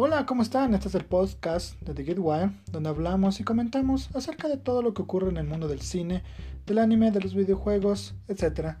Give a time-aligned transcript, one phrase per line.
[0.00, 0.74] Hola, ¿cómo están?
[0.74, 2.18] Este es el podcast de The Get
[2.70, 6.22] donde hablamos y comentamos acerca de todo lo que ocurre en el mundo del cine,
[6.66, 8.76] del anime, de los videojuegos, etc.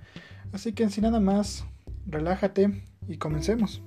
[0.52, 1.64] Así que sin nada más,
[2.06, 3.82] relájate y comencemos.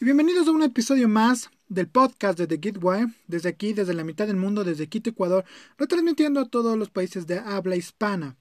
[0.00, 4.04] Y bienvenidos a un episodio más del podcast de The Wire, desde aquí, desde la
[4.04, 5.44] mitad del mundo, desde Quito, Ecuador,
[5.76, 8.38] retransmitiendo a todos los países de habla hispana.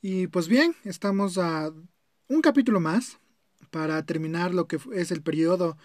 [0.00, 1.72] Y pues bien, estamos a
[2.28, 3.19] un capítulo más
[3.70, 5.76] para terminar lo que es el periodo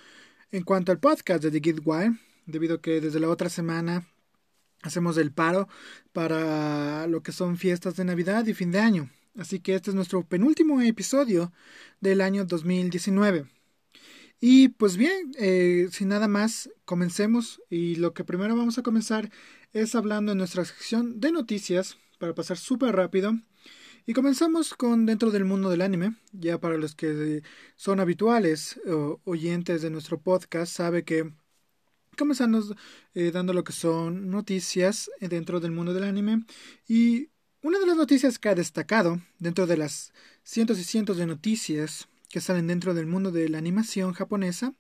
[0.51, 4.07] en cuanto al podcast de The Wire, debido a que desde la otra semana
[4.81, 5.67] hacemos el paro
[6.13, 9.09] para lo que son fiestas de Navidad y fin de año.
[9.37, 11.51] Así que este es nuestro penúltimo episodio
[11.99, 13.45] del año 2019.
[14.39, 17.61] Y pues bien, eh, sin nada más, comencemos.
[17.69, 19.31] Y lo que primero vamos a comenzar
[19.73, 23.33] es hablando en nuestra sección de noticias, para pasar súper rápido.
[24.07, 26.15] Y comenzamos con dentro del mundo del anime.
[26.31, 27.41] Ya para los que
[27.75, 31.31] son habituales o oyentes de nuestro podcast, sabe que
[32.15, 32.75] comenzamos
[33.15, 36.45] eh, dando lo que son noticias dentro del mundo del anime.
[36.87, 37.29] Y
[37.63, 42.07] una de las noticias que ha destacado dentro de las cientos y cientos de noticias
[42.29, 44.75] que salen dentro del mundo de la animación japonesa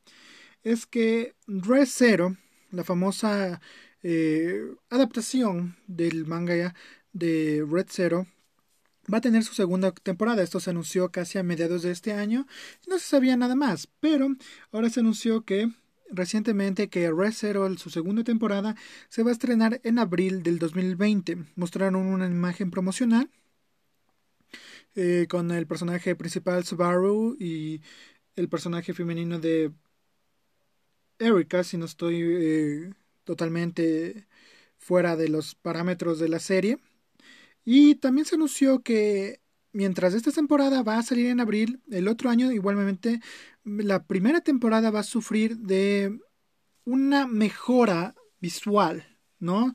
[0.61, 2.37] es que Red Zero,
[2.69, 3.59] la famosa
[4.03, 6.75] eh, adaptación del manga
[7.11, 8.27] de Red Zero,
[9.11, 10.43] va a tener su segunda temporada.
[10.43, 12.47] Esto se anunció casi a mediados de este año
[12.87, 14.29] no se sabía nada más, pero
[14.71, 15.69] ahora se anunció que
[16.11, 18.75] recientemente que Red Zero, su segunda temporada,
[19.09, 21.37] se va a estrenar en abril del 2020.
[21.55, 23.29] Mostraron una imagen promocional
[24.95, 27.81] eh, con el personaje principal Subaru y
[28.35, 29.71] el personaje femenino de
[31.19, 34.27] Erika, si no estoy eh, totalmente
[34.77, 36.77] fuera de los parámetros de la serie.
[37.65, 39.41] Y también se anunció que
[39.73, 43.19] mientras esta temporada va a salir en abril, el otro año igualmente
[43.65, 46.19] la primera temporada va a sufrir de
[46.85, 49.05] una mejora visual,
[49.39, 49.73] ¿no?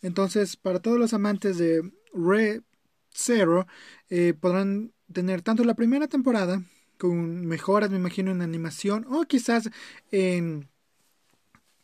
[0.00, 2.62] Entonces, para todos los amantes de Red
[3.10, 3.66] Zero
[4.08, 6.62] eh, podrán tener tanto la primera temporada
[6.96, 9.68] con mejoras, me imagino, en animación o quizás
[10.12, 10.68] en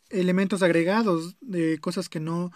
[0.09, 2.51] elementos agregados de cosas que no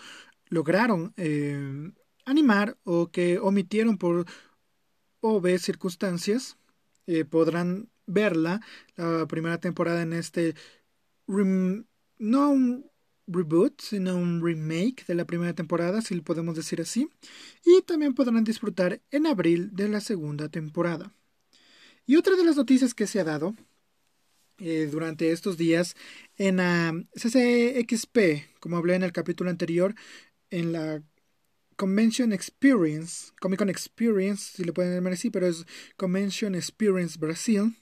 [0.49, 1.91] lograron eh,
[2.25, 4.25] animar o que omitieron por
[5.21, 6.57] obvias circunstancias.
[7.07, 8.61] Eh, podrán verla
[8.95, 10.55] la primera temporada en este
[11.27, 12.91] no un
[13.27, 17.09] reboot, sino un remake de la primera temporada, si lo podemos decir así,
[17.65, 21.13] y también podrán disfrutar en abril de la segunda temporada.
[22.05, 23.55] Y otra de las noticias que se ha dado
[24.57, 25.95] eh, durante estos días
[26.37, 26.57] en
[27.13, 29.95] CCXP, como hablé en el capítulo anterior,
[30.49, 31.01] en la
[31.75, 35.65] Convention Experience, Comic Con Experience, si lo pueden llamar así, pero es
[35.97, 37.75] Convention Experience Brasil,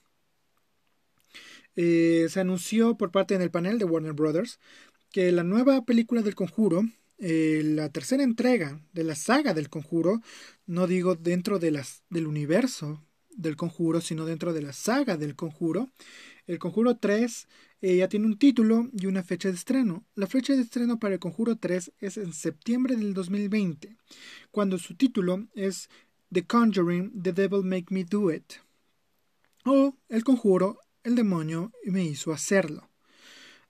[1.76, 4.60] eh, se anunció por parte del panel de Warner Brothers
[5.12, 6.84] que la nueva película del conjuro,
[7.18, 10.22] eh, la tercera entrega de la saga del conjuro,
[10.66, 15.36] no digo dentro de las, del universo del conjuro, sino dentro de la saga del
[15.36, 15.90] conjuro,
[16.48, 17.48] el conjuro 3
[17.82, 20.06] eh, ya tiene un título y una fecha de estreno.
[20.16, 23.98] La fecha de estreno para el conjuro 3 es en septiembre del 2020,
[24.52, 25.90] cuando su título es
[26.32, 28.54] The Conjuring, The Devil Make Me Do It.
[29.66, 32.88] O El conjuro, el demonio me hizo hacerlo.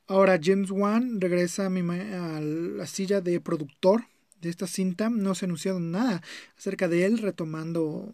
[0.08, 4.06] Ahora James Wan regresa a, la silla de productor
[4.42, 5.10] de esta cinta.
[5.10, 6.22] No se ha anunciado nada
[6.58, 8.14] acerca de él retomando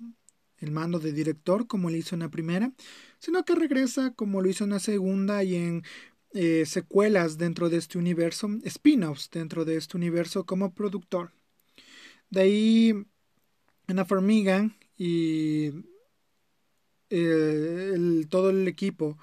[0.60, 2.74] el mando de director como lo hizo en la primera,
[3.20, 5.84] sino que regresa como lo hizo en la segunda y en
[6.34, 11.32] eh, secuelas dentro de este universo, spin-offs dentro de este universo como productor.
[12.30, 12.94] De ahí
[13.88, 15.72] Ana Formiga y
[17.10, 19.18] eh, todo el equipo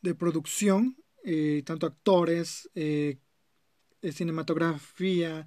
[0.00, 2.70] de producción eh, tanto actores,
[4.02, 5.46] cinematografía,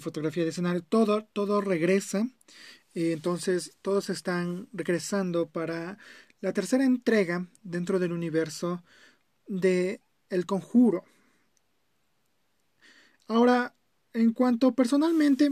[0.00, 2.26] fotografía de escenario, todo, todo regresa.
[2.96, 5.98] Entonces todos están regresando para
[6.40, 8.82] la tercera entrega dentro del universo
[9.46, 10.00] de
[10.30, 11.04] El Conjuro.
[13.28, 13.74] Ahora,
[14.14, 15.50] en cuanto personalmente,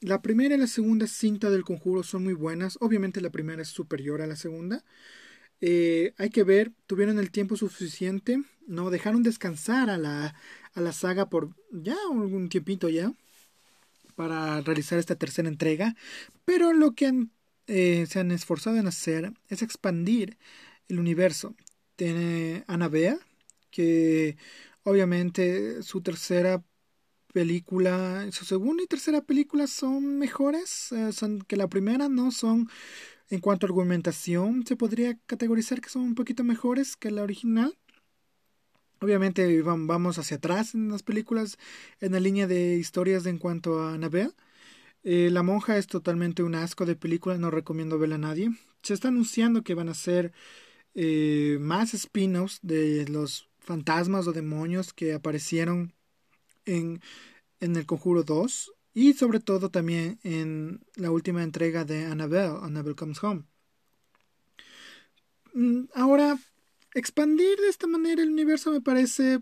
[0.00, 2.78] la primera y la segunda cinta del Conjuro son muy buenas.
[2.80, 4.82] Obviamente la primera es superior a la segunda.
[5.60, 10.34] Eh, hay que ver, tuvieron el tiempo suficiente, no dejaron descansar a la,
[10.72, 13.12] a la saga por ya algún tiempito ya
[14.18, 15.94] para realizar esta tercera entrega,
[16.44, 17.28] pero lo que
[17.68, 20.38] eh, se han esforzado en hacer es expandir
[20.88, 21.54] el universo.
[21.94, 23.16] Tiene Bea
[23.70, 24.36] que
[24.82, 26.64] obviamente su tercera
[27.32, 32.68] película, su segunda y tercera película son mejores, eh, son que la primera no son
[33.30, 37.78] En cuanto a argumentación, se podría categorizar que son un poquito mejores que la original.
[39.00, 41.58] Obviamente vamos hacia atrás en las películas,
[42.00, 44.32] en la línea de historias en cuanto a Annabelle.
[45.04, 48.50] Eh, la monja es totalmente un asco de película, no recomiendo verla a nadie.
[48.82, 50.32] Se está anunciando que van a ser
[50.94, 55.92] eh, más spin-offs de los fantasmas o demonios que aparecieron
[56.64, 57.00] en,
[57.60, 62.96] en El Conjuro 2 y sobre todo también en la última entrega de Annabelle, Annabelle
[62.96, 63.44] Comes Home.
[65.54, 66.38] Mm, ahora,
[66.98, 69.40] expandir de esta manera el universo me parece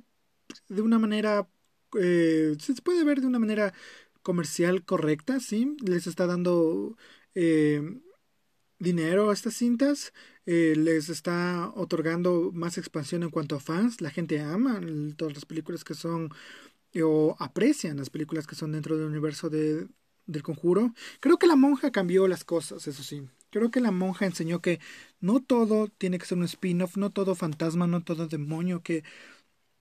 [0.68, 1.48] de una manera...
[1.98, 3.72] Eh, se puede ver de una manera
[4.22, 5.76] comercial correcta, ¿sí?
[5.84, 6.96] Les está dando
[7.34, 8.00] eh,
[8.78, 10.12] dinero a estas cintas,
[10.46, 14.80] eh, les está otorgando más expansión en cuanto a fans, la gente ama
[15.16, 16.30] todas las películas que son
[17.02, 19.86] o aprecian las películas que son dentro del universo de,
[20.26, 20.94] del conjuro.
[21.20, 23.22] Creo que la monja cambió las cosas, eso sí.
[23.50, 24.80] Creo que la monja enseñó que
[25.20, 29.04] no todo tiene que ser un spin-off, no todo fantasma, no todo demonio que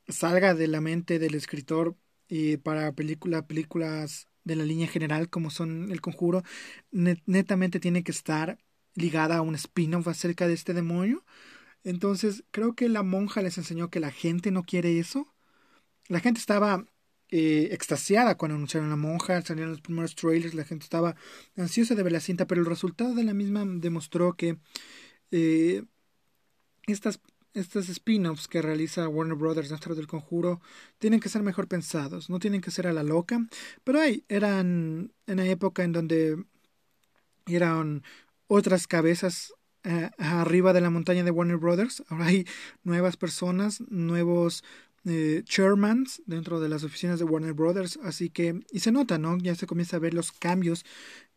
[0.08, 1.98] salga de la mente del escritor
[2.28, 6.44] y para película, películas de la línea general como son El Conjuro,
[6.92, 8.60] netamente tiene que estar
[8.94, 11.26] ligada a un spin-off acerca de este demonio.
[11.84, 15.28] Entonces, creo que la monja les enseñó que la gente no quiere eso.
[16.08, 16.86] La gente estaba
[17.38, 21.18] eh, extasiada cuando anunciaron la monja, salieron los primeros trailers, la gente estaba
[21.58, 24.58] ansiosa de ver la cinta, pero el resultado de la misma demostró que
[25.32, 25.84] eh,
[26.88, 27.20] estas,
[27.54, 30.62] estos spin-offs que realiza Warner Brothers dentro del conjuro
[30.98, 33.46] tienen que ser mejor pensados, no tienen que ser a la loca,
[33.84, 36.42] pero hay, eran en la época en donde
[37.48, 38.04] eran
[38.48, 39.54] otras cabezas
[39.84, 42.02] eh, arriba de la montaña de Warner Brothers.
[42.08, 42.48] Ahora hay
[42.84, 44.64] nuevas personas, nuevos
[45.06, 48.00] eh, chairmans dentro de las oficinas de Warner Brothers.
[48.04, 49.38] Así que, y se nota, ¿no?
[49.38, 50.86] Ya se comienza a ver los cambios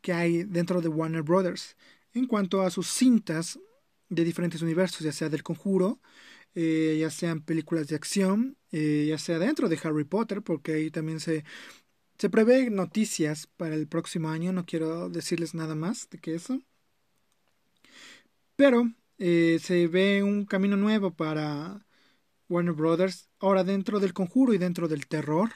[0.00, 1.76] que hay dentro de Warner Brothers.
[2.14, 3.58] En cuanto a sus cintas
[4.08, 6.00] de diferentes universos, ya sea del conjuro,
[6.54, 11.20] eh, ya sean películas de acción, ya sea dentro de Harry Potter, porque ahí también
[11.20, 11.44] se,
[12.18, 14.52] se prevé noticias para el próximo año.
[14.52, 16.60] No quiero decirles nada más de que eso.
[18.56, 21.86] Pero eh, se ve un camino nuevo para
[22.48, 23.28] Warner Brothers.
[23.40, 25.50] Ahora dentro del conjuro y dentro del terror,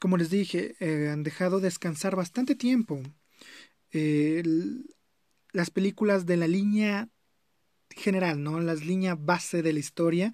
[0.00, 3.02] como les dije, eh, han dejado descansar bastante tiempo
[3.90, 4.42] eh,
[5.52, 7.08] las películas de la línea
[7.90, 8.60] general, ¿no?
[8.60, 10.32] Las líneas base de la historia,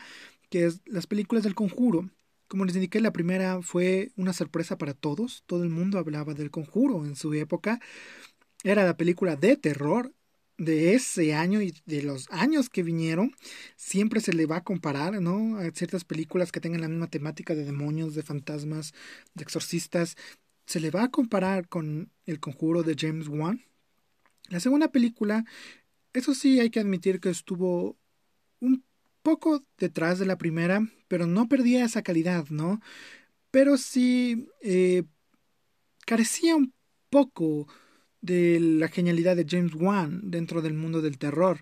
[0.51, 2.11] que es las películas del conjuro.
[2.49, 5.45] Como les indiqué, la primera fue una sorpresa para todos.
[5.47, 7.81] Todo el mundo hablaba del conjuro en su época.
[8.65, 10.13] Era la película de terror
[10.57, 13.33] de ese año y de los años que vinieron,
[13.77, 15.59] siempre se le va a comparar, ¿no?
[15.59, 18.95] A ciertas películas que tengan la misma temática de demonios, de fantasmas,
[19.35, 20.17] de exorcistas,
[20.67, 23.65] se le va a comparar con El Conjuro de James Wan.
[24.49, 25.45] La segunda película,
[26.13, 27.97] eso sí hay que admitir que estuvo
[28.61, 28.85] un
[29.23, 32.81] poco detrás de la primera, pero no perdía esa calidad, ¿no?
[33.51, 35.05] Pero sí eh,
[36.07, 36.73] carecía un
[37.11, 37.67] poco
[38.25, 41.61] de la genialidad de James Wan dentro del mundo del terror,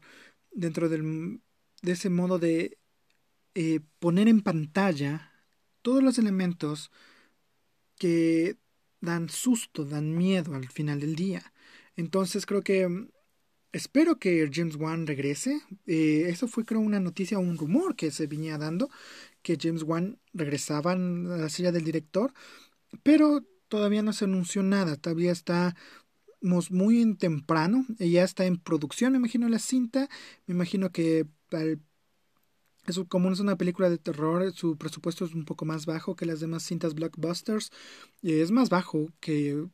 [0.52, 1.40] dentro del,
[1.82, 2.78] de ese modo de
[3.56, 5.32] eh, poner en pantalla
[5.82, 6.92] todos los elementos
[7.98, 8.58] que
[9.00, 11.52] dan susto, dan miedo al final del día.
[11.96, 13.08] Entonces creo que mm,
[13.72, 15.60] espero que James Wan regrese.
[15.86, 18.88] Eh, eso fue creo una noticia, un rumor que se venía dando,
[19.42, 22.32] que James Wan regresaba a la silla del director,
[23.02, 25.74] pero todavía no se anunció nada, todavía está
[26.42, 30.08] muy temprano, ya está en producción, me imagino la cinta,
[30.46, 31.26] me imagino que
[32.86, 36.26] eso, como es una película de terror, su presupuesto es un poco más bajo que
[36.26, 37.70] las demás cintas blockbusters,
[38.22, 39.64] es más bajo que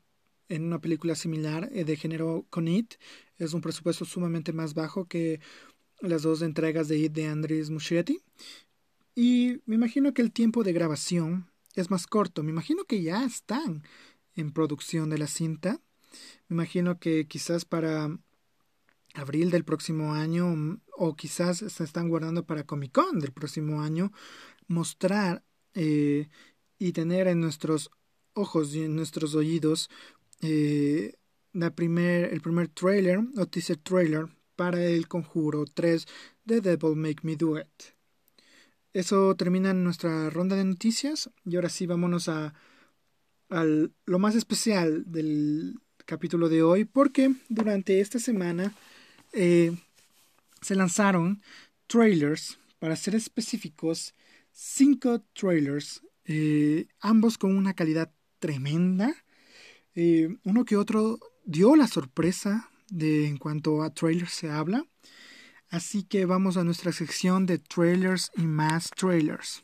[0.48, 2.94] en una película similar eh, de género con It,
[3.36, 5.40] es un presupuesto sumamente más bajo que
[6.00, 8.20] las dos entregas de It de Andres Muschietti,
[9.14, 13.24] y me imagino que el tiempo de grabación es más corto, me imagino que ya
[13.24, 13.82] están
[14.34, 15.80] en producción de la cinta,
[16.48, 18.10] me imagino que quizás para
[19.14, 24.12] abril del próximo año o quizás se están guardando para Comic Con del próximo año
[24.66, 26.28] mostrar eh,
[26.78, 27.90] y tener en nuestros
[28.34, 29.90] ojos y en nuestros oídos
[30.40, 31.14] eh,
[31.52, 36.06] la primer, el primer trailer o teaser trailer para el Conjuro 3
[36.44, 37.94] de Devil Make Me Do It.
[38.92, 42.54] Eso termina nuestra ronda de noticias y ahora sí vámonos a,
[43.50, 48.72] a lo más especial del, capítulo de hoy porque durante esta semana
[49.34, 49.76] eh,
[50.62, 51.42] se lanzaron
[51.86, 54.14] trailers, para ser específicos,
[54.50, 59.14] cinco trailers, eh, ambos con una calidad tremenda.
[59.94, 64.86] Eh, uno que otro dio la sorpresa de, en cuanto a trailers se habla.
[65.68, 69.62] Así que vamos a nuestra sección de trailers y más trailers.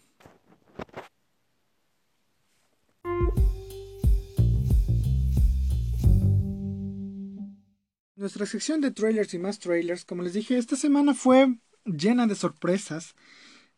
[8.25, 12.35] Nuestra sección de trailers y más trailers, como les dije, esta semana fue llena de
[12.35, 13.15] sorpresas,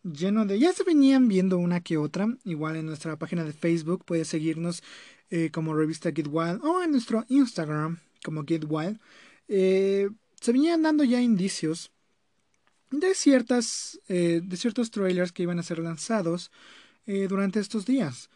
[0.05, 0.61] lleno de...
[0.61, 4.85] Ya se venían viendo una que otra, igual en nuestra página de Facebook, puedes seguirnos
[5.31, 9.00] eh, como revista Get Wild o en nuestro Instagram como Get Wild.
[9.49, 10.11] Eh,
[10.41, 11.91] se venían dando ya indicios
[12.93, 16.53] de ciertas eh, de ciertos trailers que iban a ser lanzados
[17.29, 18.31] durante estos días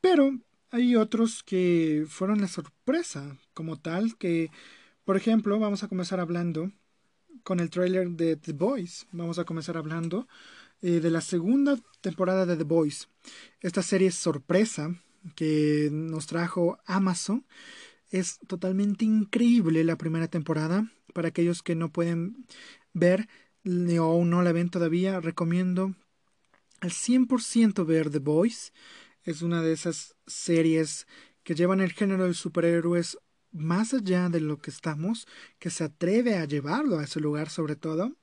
[0.00, 0.32] pero
[0.70, 4.50] hay otros que fueron la sorpresa como tal que
[5.10, 6.70] por ejemplo, vamos a comenzar hablando
[7.42, 9.08] con el trailer de The Boys.
[9.10, 10.28] Vamos a comenzar hablando
[10.82, 13.08] eh, de la segunda temporada de The Boys.
[13.60, 14.94] Esta serie sorpresa
[15.34, 17.44] que nos trajo Amazon.
[18.10, 20.88] Es totalmente increíble la primera temporada.
[21.12, 22.46] Para aquellos que no pueden
[22.92, 23.28] ver
[23.64, 25.96] o no la ven todavía, recomiendo
[26.78, 28.72] al 100% ver The Boys.
[29.24, 31.08] Es una de esas series
[31.42, 33.18] que llevan el género de superhéroes
[33.52, 35.26] más allá de lo que estamos,
[35.58, 38.16] que se atreve a llevarlo a ese lugar sobre todo.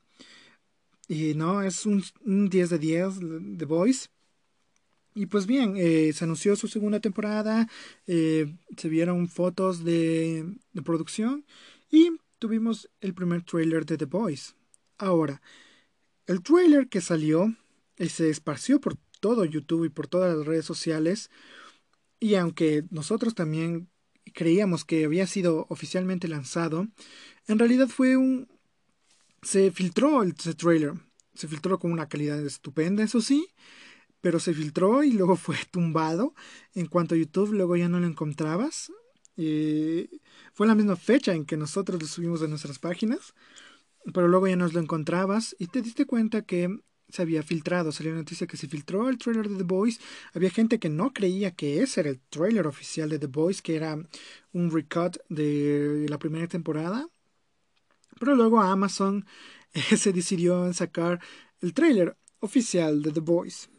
[1.07, 2.03] Y no, es un,
[2.50, 3.19] 10 de 10
[3.57, 4.10] The Voice.
[5.15, 7.67] Y pues bien, eh, se anunció su segunda temporada,
[8.05, 11.43] eh, se vieron fotos de, de, producción
[11.89, 14.53] y tuvimos el primer trailer de The Voice.
[15.00, 15.41] Ahora,
[16.27, 17.55] el trailer que salió
[17.98, 21.31] y se esparció por todo YouTube y por todas las redes sociales,
[22.19, 23.89] y aunque nosotros también
[24.34, 26.88] creíamos que había sido oficialmente lanzado,
[27.48, 28.48] en realidad fue un...
[29.41, 30.93] Se filtró el trailer,
[31.34, 33.48] se filtró con una calidad estupenda, eso sí,
[34.22, 36.34] pero se filtró y luego fue tumbado
[36.74, 38.91] en cuanto a YouTube, luego ya no lo encontrabas.
[39.38, 40.10] Eh,
[40.53, 43.34] fue la misma fecha en que nosotros lo subimos a nuestras páginas,
[44.13, 48.11] pero luego ya nos lo encontrabas y te diste cuenta que se había filtrado, salió
[48.11, 49.99] una noticia que se filtró el trailer de The Boys.
[50.33, 53.75] Había gente que no creía que ese era el trailer oficial de The Boys, que
[53.75, 53.97] era
[54.53, 57.07] un recut de la primera temporada.
[58.19, 59.25] Pero luego Amazon
[59.97, 61.21] se decidió en sacar
[61.61, 63.69] el trailer oficial de The Boys.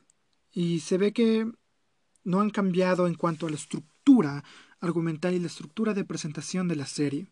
[0.53, 1.51] Y se ve que
[2.25, 4.43] no han cambiado en cuanto a la estructura
[4.81, 7.29] argumental y la estructura de presentación de la serie.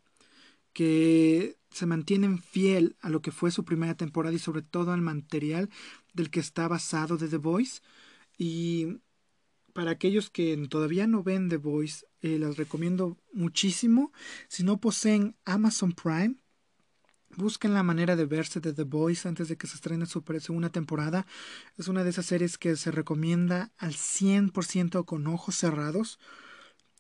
[0.77, 5.01] Que se mantienen fiel a lo que fue su primera temporada y sobre todo al
[5.01, 5.71] material
[6.13, 7.81] del que está basado de The Voice.
[8.37, 8.99] Y
[9.73, 14.13] para aquellos que todavía no ven The Voice, eh, les recomiendo muchísimo.
[14.49, 16.37] Si no poseen Amazon Prime,
[17.37, 20.69] busquen la manera de verse de The Voice antes de que se estrene su segunda
[20.69, 21.27] temporada.
[21.79, 26.19] Es una de esas series que se recomienda al 100% con ojos cerrados.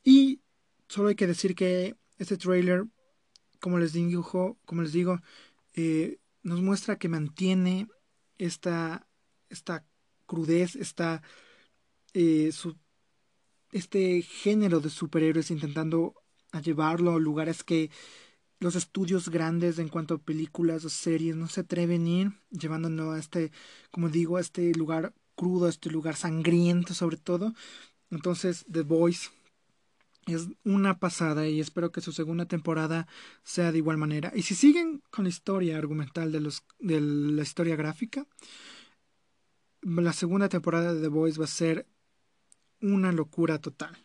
[0.02, 0.40] Y
[0.88, 2.86] solo hay que decir que este trailer
[3.60, 5.20] como les digo, como les digo
[5.74, 7.88] eh, nos muestra que mantiene
[8.38, 9.06] esta,
[9.50, 9.84] esta
[10.26, 11.22] crudez, esta,
[12.14, 12.50] eh,
[13.72, 16.14] este género de superhéroes intentando
[16.62, 17.90] llevarlo a lugares que
[18.58, 23.14] los estudios grandes en cuanto a películas o series no se atreven a ir, llevándonos
[23.14, 23.52] a este,
[23.90, 27.52] como digo, a este lugar crudo, a este lugar sangriento sobre todo.
[28.10, 29.28] Entonces, The Voice
[30.26, 33.06] es una pasada y espero que su segunda temporada
[33.44, 34.32] sea de igual manera.
[34.34, 38.26] Y si siguen con la historia argumental de, los, de la historia gráfica,
[39.82, 41.86] la segunda temporada de The Boys va a ser
[42.80, 43.96] una locura total.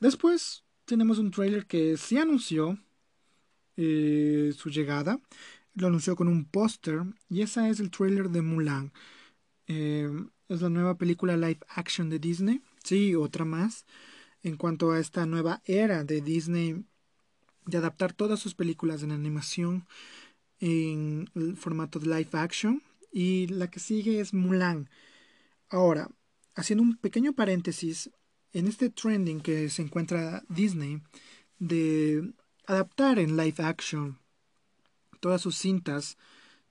[0.00, 2.78] Después tenemos un trailer que sí anunció
[3.76, 5.20] eh, su llegada.
[5.74, 8.92] Lo anunció con un póster y esa es el trailer de Mulan.
[9.68, 10.10] Eh,
[10.48, 12.60] es la nueva película live action de Disney.
[12.82, 13.86] Sí, otra más
[14.42, 16.84] en cuanto a esta nueva era de Disney
[17.66, 19.86] de adaptar todas sus películas en animación
[20.58, 22.82] en el formato de live action
[23.12, 24.88] y la que sigue es Mulan.
[25.68, 26.10] Ahora,
[26.54, 28.10] haciendo un pequeño paréntesis,
[28.52, 31.00] en este trending que se encuentra Disney
[31.58, 32.32] de
[32.66, 34.18] adaptar en live action
[35.20, 36.16] todas sus cintas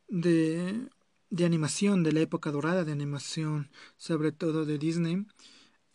[0.08, 0.90] de,
[1.30, 5.26] de animación de la época dorada de animación, sobre todo de Disney,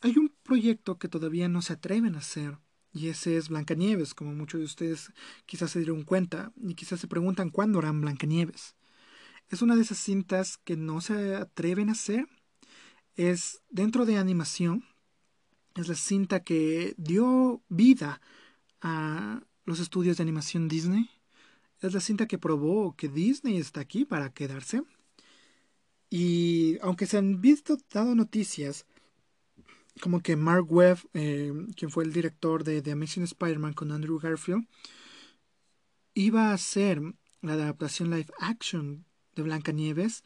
[0.04, 2.58] hay un proyecto que todavía no se atreven a hacer,
[2.92, 5.10] y ese es Blancanieves, como muchos de ustedes
[5.46, 8.76] quizás se dieron cuenta, y quizás se preguntan cuándo harán Blancanieves.
[9.48, 12.26] Es una de esas cintas que no se atreven a hacer.
[13.16, 14.84] Es dentro de animación.
[15.74, 18.20] Es la cinta que dio vida
[18.82, 21.08] a los estudios de animación Disney.
[21.80, 24.82] Es la cinta que probó que Disney está aquí para quedarse.
[26.10, 28.86] Y aunque se han visto dado noticias
[30.00, 34.18] como que Mark Webb, eh, quien, fue el director de The Amazing Spider-Man con Andrew
[34.18, 34.66] Garfield,
[36.14, 37.00] iba a ser
[37.42, 40.24] la adaptación live action de Blancanieves,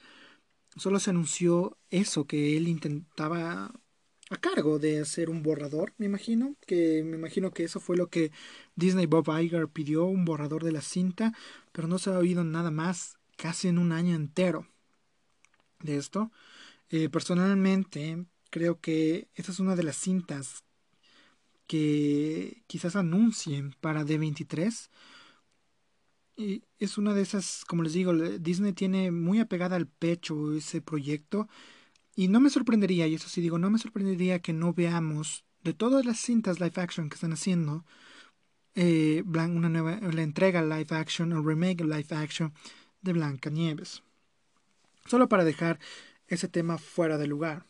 [0.77, 3.73] solo se anunció eso, que él intentaba
[4.31, 8.09] a cargo de hacer un borrador, me imagino, que me imagino que eso fue lo
[8.09, 8.31] que
[8.77, 11.33] Disney Bob Iger pidió, un borrador de la cinta,
[11.73, 14.67] pero no se ha oído nada más casi en un año entero
[15.81, 16.31] de esto.
[16.91, 20.65] Eh, personalmente creo que esta es una de las cintas
[21.67, 24.91] que quizás anuncien para D23.
[26.37, 30.81] Y es una de esas, como les digo, Disney tiene muy apegada al pecho ese
[30.81, 31.49] proyecto
[32.19, 35.73] y no me sorprendería, y eso sí digo, no me sorprendería que no veamos de
[35.73, 37.85] todas las cintas live action que están haciendo,
[38.75, 42.53] eh, una nueva, la entrega live action o remake live action
[43.03, 44.03] de Blanca Nieves.
[45.07, 45.79] Solo para dejar
[46.27, 47.67] ese tema fuera de lugar.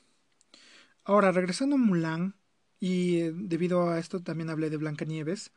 [1.08, 2.34] Ahora, regresando a Mulan,
[2.78, 5.52] y eh, debido a esto también hablé de Blanca Nieves,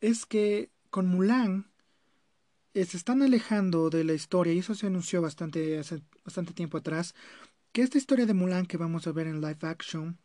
[0.00, 1.70] es que con Mulan
[2.72, 5.82] eh, se están alejando de la historia, y eso se anunció bastante,
[6.24, 7.14] bastante tiempo atrás,
[7.72, 10.18] que esta historia de Mulan que vamos a ver en live action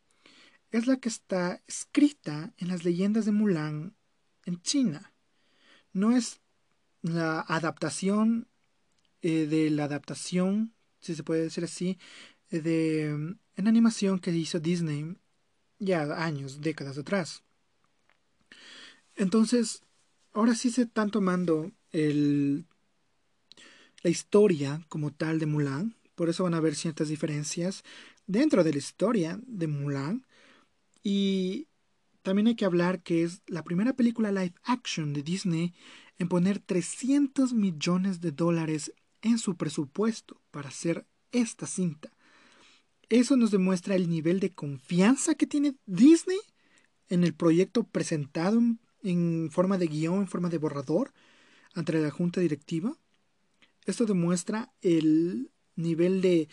[0.72, 3.98] es la que está escrita en las leyendas de Mulan
[4.46, 5.14] en China.
[5.92, 6.40] No es
[7.02, 8.48] la adaptación
[9.22, 12.00] eh, de la adaptación, si se puede decir así,
[12.50, 13.10] de
[13.58, 15.16] en animación que hizo Disney
[15.80, 17.44] ya años, décadas atrás.
[19.16, 19.82] Entonces,
[20.34, 22.66] ahora sí se están tomando el,
[24.04, 27.84] la historia como tal de Mulan por eso van a haber ciertas diferencias
[28.26, 30.26] dentro de la historia de Mulan.
[31.04, 31.68] Y
[32.24, 35.74] también hay que hablar que es la primera película live action de Disney
[36.18, 42.10] en poner 300 millones de dólares en su presupuesto para hacer esta cinta.
[43.10, 46.40] Eso nos demuestra el nivel de confianza que tiene Disney
[47.10, 48.62] en el proyecto presentado
[49.04, 51.14] en, forma de guion, en forma de borrador,
[51.74, 52.98] ante la junta directiva.
[53.86, 56.50] Esto demuestra el nivel de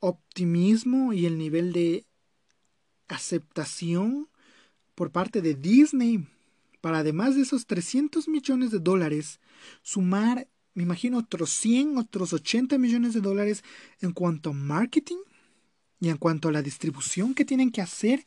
[0.00, 2.04] optimismo y el nivel de
[3.08, 4.28] aceptación
[4.94, 6.26] por parte de Disney
[6.80, 9.40] para además de esos 300 millones de dólares
[9.82, 13.64] sumar me imagino otros 100 otros 80 millones de dólares
[14.00, 15.18] en cuanto a marketing
[16.00, 18.26] y en cuanto a la distribución que tienen que hacer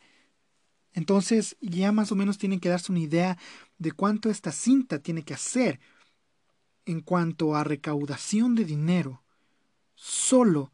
[0.93, 3.37] entonces ya más o menos tienen que darse una idea
[3.77, 5.79] de cuánto esta cinta tiene que hacer
[6.85, 9.23] en cuanto a recaudación de dinero
[9.93, 10.71] solo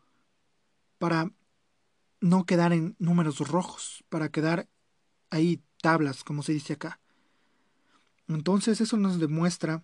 [0.98, 1.32] para
[2.22, 4.70] no quedar en números rojos, para quedar
[5.30, 7.00] ahí tablas, como se dice acá.
[8.28, 9.84] Entonces eso nos demuestra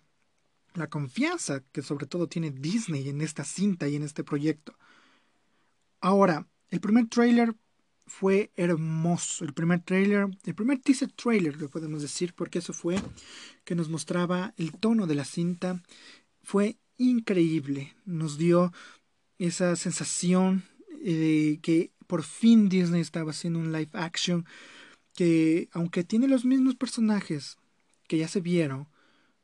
[0.74, 4.74] la confianza que sobre todo tiene Disney en esta cinta y en este proyecto.
[6.00, 7.54] Ahora, el primer trailer
[8.06, 9.44] fue hermoso.
[9.44, 12.96] El primer trailer, el primer teaser trailer, lo podemos decir, porque eso fue
[13.64, 15.82] que nos mostraba el tono de la cinta.
[16.42, 17.94] Fue increíble.
[18.06, 18.72] Nos dio
[19.38, 20.64] esa sensación
[21.04, 24.46] de que por fin Disney estaba haciendo un live action
[25.14, 27.58] que aunque tiene los mismos personajes
[28.08, 28.88] que ya se vieron,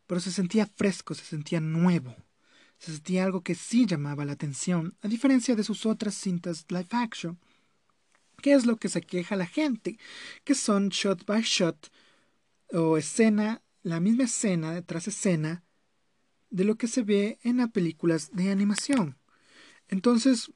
[0.07, 2.17] pero se sentía fresco, se sentía nuevo,
[2.79, 6.89] se sentía algo que sí llamaba la atención, a diferencia de sus otras cintas live
[6.91, 7.39] action.
[8.41, 9.99] ¿Qué es lo que se queja la gente?
[10.45, 11.91] Que son shot by shot
[12.73, 15.65] o escena, la misma escena tras escena
[16.51, 19.19] de lo que se ve en las películas de animación.
[19.89, 20.53] Entonces,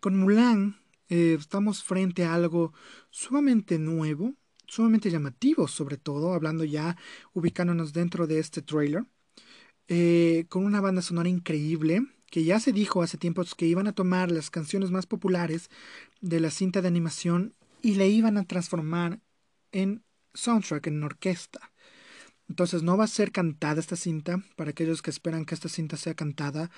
[0.00, 2.72] con Mulan eh, estamos frente a algo
[3.10, 4.34] sumamente nuevo,
[4.66, 6.96] sumamente llamativo sobre todo, hablando ya,
[7.34, 9.04] ubicándonos dentro de este trailer,
[9.88, 13.92] eh, con una banda sonora increíble, que ya se dijo hace tiempos que iban a
[13.92, 15.70] tomar las canciones más populares
[16.20, 19.20] de la cinta de animación y le iban a transformar
[19.72, 20.02] en
[20.34, 21.72] soundtrack, en orquesta.
[22.48, 25.96] Entonces no va a ser cantada esta cinta, para aquellos que esperan que esta cinta
[25.96, 26.70] sea cantada,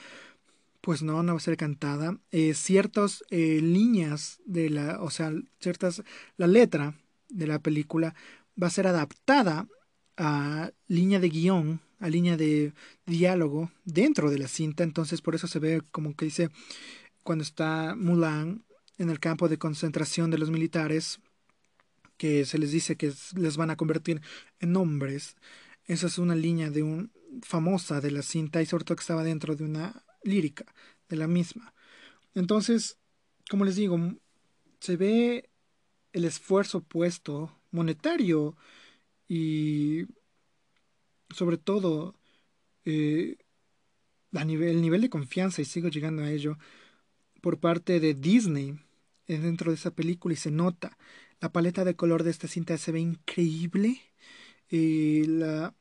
[0.81, 2.19] pues no, no va a ser cantada.
[2.31, 6.03] Eh, ciertas eh, líneas de la, o sea, ciertas,
[6.37, 6.95] la letra
[7.29, 8.15] de la película
[8.61, 9.67] va a ser adaptada
[10.17, 12.73] a línea de guion, a línea de
[13.07, 14.85] diálogo dentro de la cinta.
[14.85, 16.51] Entonces, por eso se ve como que dice
[17.23, 18.65] cuando está Mulan
[18.99, 21.21] en el campo de concentración de los militares,
[22.17, 24.21] que se les dice que les van a convertir
[24.61, 25.37] en hombres.
[25.87, 29.23] Esa es una línea de un famosa de la cinta y sobre todo que estaba
[29.23, 30.65] dentro de una lírica
[31.09, 31.75] de la misma.
[32.35, 32.99] Entonces,
[33.49, 33.99] como les digo,
[34.81, 35.51] se ve
[36.13, 38.57] el esfuerzo puesto monetario
[39.29, 40.07] y
[41.31, 42.15] sobre todo
[42.85, 43.37] eh,
[44.33, 44.47] el
[44.81, 46.59] nivel de confianza, y sigo llegando a ello,
[47.41, 48.79] por parte de Disney
[49.27, 50.97] dentro de esa película y se nota.
[51.41, 54.01] La paleta de color de esta cinta se ve increíble.
[54.71, 55.75] y la,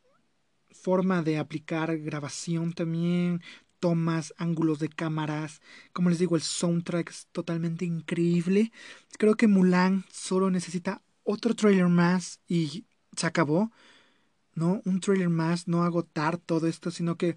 [0.78, 3.42] forma de aplicar grabación también,
[3.80, 5.62] tomas, ángulos de cámaras.
[5.92, 8.72] Como les digo, el soundtrack es totalmente increíble.
[9.18, 13.72] Creo que Mulan solo necesita otro trailer más y se acabó.
[14.58, 17.36] No, un trailer más, no agotar todo esto, sino que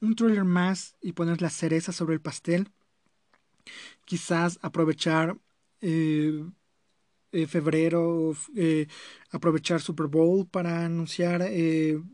[0.00, 2.70] un trailer más y poner la cereza sobre el pastel.
[4.06, 5.36] Quizás aprovechar
[5.82, 6.42] eh,
[7.32, 8.86] eh, febrero, eh,
[9.30, 12.04] aprovechar Super Bowl para anunciar el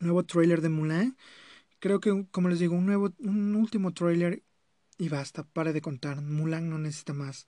[0.00, 1.16] nuevo trailer de Mulan
[1.80, 4.42] Creo que, como les digo, un nuevo, un último trailer
[4.96, 6.22] y basta, pare de contar.
[6.22, 7.46] Mulan no necesita más.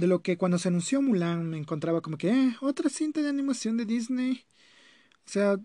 [0.00, 3.28] De lo que cuando se anunció Mulan me encontraba como que, eh, otra cinta de
[3.28, 4.46] animación de Disney.
[5.26, 5.60] O sea,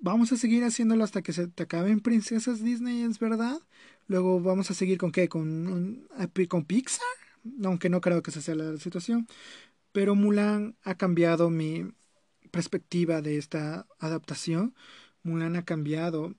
[0.00, 3.58] vamos a seguir haciéndolo hasta que se te acaben princesas Disney, es verdad.
[4.06, 6.06] Luego vamos a seguir con qué, con,
[6.48, 7.06] con Pixar,
[7.64, 9.26] aunque no creo que esa sea la situación.
[9.92, 11.90] Pero Mulan ha cambiado mi
[12.50, 14.74] perspectiva de esta adaptación.
[15.22, 16.34] Mulan ha cambiado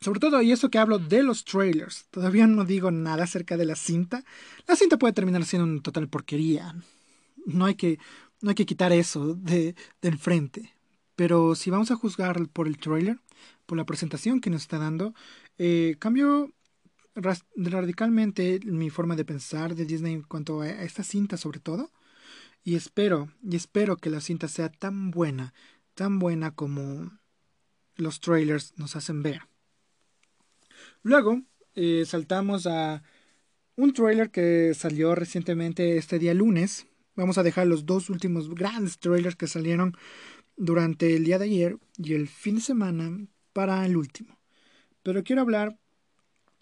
[0.00, 2.06] sobre todo, y eso que hablo de los trailers.
[2.10, 4.24] Todavía no digo nada acerca de la cinta.
[4.66, 6.74] La cinta puede terminar siendo una total porquería.
[7.46, 7.98] No hay que,
[8.40, 10.74] no hay que quitar eso de, enfrente.
[11.16, 13.18] Pero si vamos a juzgar por el trailer,
[13.66, 15.14] por la presentación que nos está dando,
[15.58, 16.52] eh, cambió
[17.56, 21.90] radicalmente mi forma de pensar de Disney en cuanto a esta cinta sobre todo.
[22.62, 25.54] Y espero, y espero que la cinta sea tan buena,
[25.94, 27.10] tan buena como
[27.96, 29.48] los trailers nos hacen ver.
[31.02, 31.42] Luego
[31.74, 33.02] eh, saltamos a
[33.76, 36.86] un trailer que salió recientemente este día lunes.
[37.14, 39.96] Vamos a dejar los dos últimos grandes trailers que salieron
[40.56, 44.38] durante el día de ayer y el fin de semana para el último.
[45.02, 45.78] Pero quiero hablar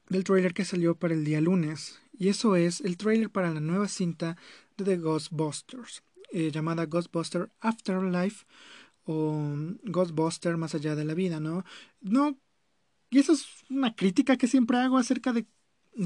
[0.09, 2.01] del trailer que salió para el día lunes.
[2.13, 4.37] Y eso es el trailer para la nueva cinta
[4.77, 8.45] de The Ghostbusters, eh, llamada Ghostbuster Afterlife
[9.05, 11.65] o Ghostbuster más allá de la vida, ¿no?
[12.01, 12.39] No
[13.17, 15.47] y eso es una crítica que siempre hago acerca de,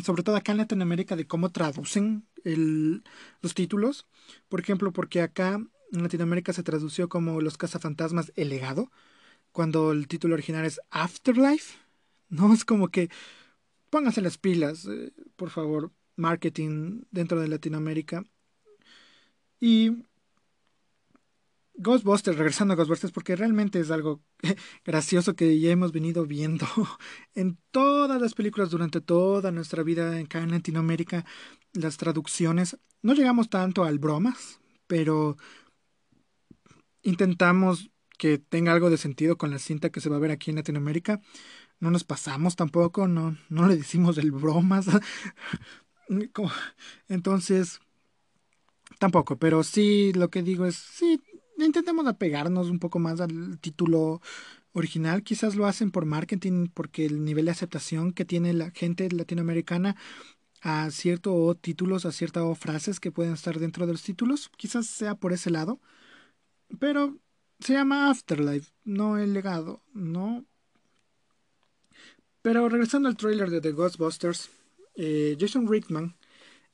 [0.05, 4.07] sobre todo acá en Latinoamérica, de cómo traducen los títulos.
[4.49, 5.55] Por ejemplo, porque acá
[5.91, 8.93] en Latinoamérica se tradució como Los cazafantasmas, el legado,
[9.51, 11.79] cuando el título original es Afterlife.
[12.29, 13.11] No es como que
[13.91, 18.23] pónganse las pilas, eh, por favor, marketing dentro de Latinoamérica.
[19.59, 20.05] Y
[21.81, 24.23] Ghostbusters, regresando a Ghostbusters, porque realmente es algo
[24.85, 26.67] gracioso que ya hemos venido viendo
[27.35, 31.25] en todas las películas durante toda nuestra vida acá en Latinoamérica,
[31.73, 32.77] las traducciones.
[33.03, 35.39] No llegamos tanto al bromas, pero
[37.03, 40.51] intentamos que tenga algo de sentido con la cinta que se va a ver aquí
[40.51, 41.23] en Latinoamérica.
[41.79, 44.87] No nos pasamos tampoco, no, no le decimos el bromas.
[47.09, 47.81] Entonces,
[48.99, 51.21] tampoco, pero sí lo que digo es, sí,
[51.67, 54.21] intentemos apegarnos un poco más al título
[54.73, 55.23] original.
[55.23, 59.97] Quizás lo hacen por marketing, porque el nivel de aceptación que tiene la gente latinoamericana
[60.63, 65.15] a ciertos títulos, a ciertas frases que pueden estar dentro de los títulos, quizás sea
[65.15, 65.81] por ese lado.
[66.79, 67.19] Pero
[67.61, 70.45] se llama Afterlife, no el legado, ¿no?
[72.43, 74.51] Pero regresando al trailer de The Ghostbusters,
[74.97, 76.17] eh, Jason Rickman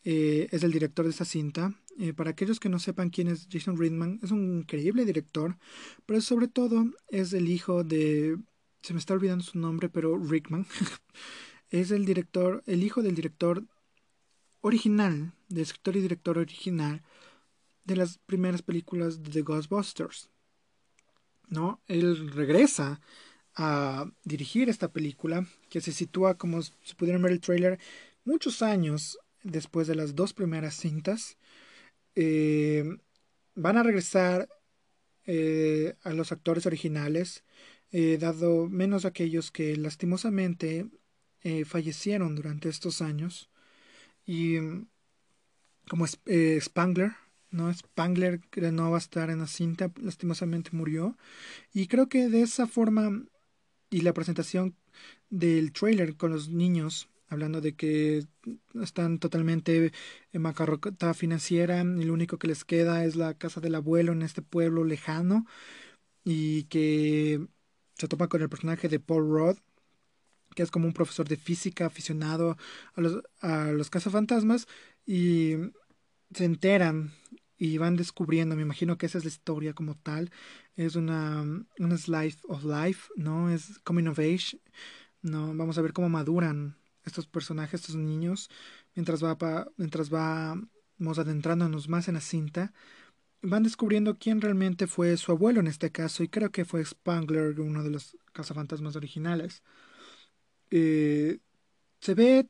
[0.04, 3.48] eh, es el director de esta cinta eh, para aquellos que no sepan quién es
[3.50, 5.56] Jason Reitman, es un increíble director,
[6.04, 8.38] pero sobre todo es el hijo de...
[8.82, 10.66] Se me está olvidando su nombre, pero Rickman.
[11.70, 13.64] es el director, el hijo del director
[14.60, 17.02] original, del escritor y director original
[17.84, 20.28] de las primeras películas de The Ghostbusters.
[21.48, 21.80] ¿No?
[21.86, 23.00] Él regresa
[23.54, 27.78] a dirigir esta película que se sitúa, como si pudieran ver el trailer,
[28.24, 31.38] muchos años después de las dos primeras cintas
[32.16, 32.84] eh,
[33.54, 34.48] van a regresar
[35.24, 37.44] eh, a los actores originales,
[37.92, 40.88] eh, dado menos aquellos que lastimosamente
[41.64, 43.50] fallecieron durante estos años.
[44.24, 44.56] Y
[45.88, 47.12] como Spangler,
[47.52, 47.72] ¿no?
[47.72, 51.16] Spangler que no va a estar en la cinta, lastimosamente murió.
[51.72, 53.22] Y creo que de esa forma
[53.90, 54.74] y la presentación
[55.30, 58.26] del trailer con los niños hablando de que
[58.82, 59.92] están totalmente
[60.32, 64.22] en macarrota financiera y lo único que les queda es la casa del abuelo en
[64.22, 65.46] este pueblo lejano
[66.24, 67.46] y que
[67.94, 69.58] se topa con el personaje de Paul Rudd
[70.54, 72.56] que es como un profesor de física aficionado
[72.94, 74.66] a los, a los cazafantasmas
[75.04, 75.54] y
[76.32, 77.12] se enteran
[77.58, 80.30] y van descubriendo, me imagino que esa es la historia como tal,
[80.74, 81.42] es una,
[81.78, 83.50] una slice of life, ¿no?
[83.50, 84.60] Es coming of age,
[85.22, 85.54] ¿no?
[85.54, 88.50] Vamos a ver cómo maduran estos personajes, estos niños,
[88.94, 92.72] mientras, va mientras vamos adentrándonos más en la cinta.
[93.42, 97.60] van descubriendo quién realmente fue su abuelo en este caso, y creo que fue Spangler,
[97.60, 99.62] uno de los cazafantasmas originales.
[100.70, 101.38] Eh,
[102.00, 102.48] se ve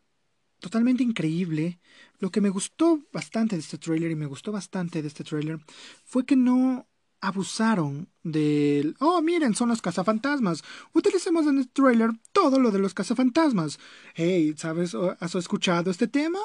[0.61, 1.81] totalmente increíble.
[2.19, 5.59] Lo que me gustó bastante de este trailer y me gustó bastante de este trailer
[6.05, 6.89] fue que no
[7.21, 10.63] abusaron del oh miren son los cazafantasmas.
[10.93, 13.79] Utilicemos en el trailer todo lo de los cazafantasmas.
[14.15, 16.39] Hey sabes has escuchado este tema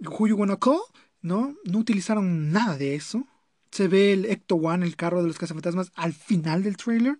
[0.00, 0.82] who you wanna call
[1.20, 3.26] no no utilizaron nada de eso.
[3.70, 7.18] Se ve el Ecto One el carro de los cazafantasmas al final del trailer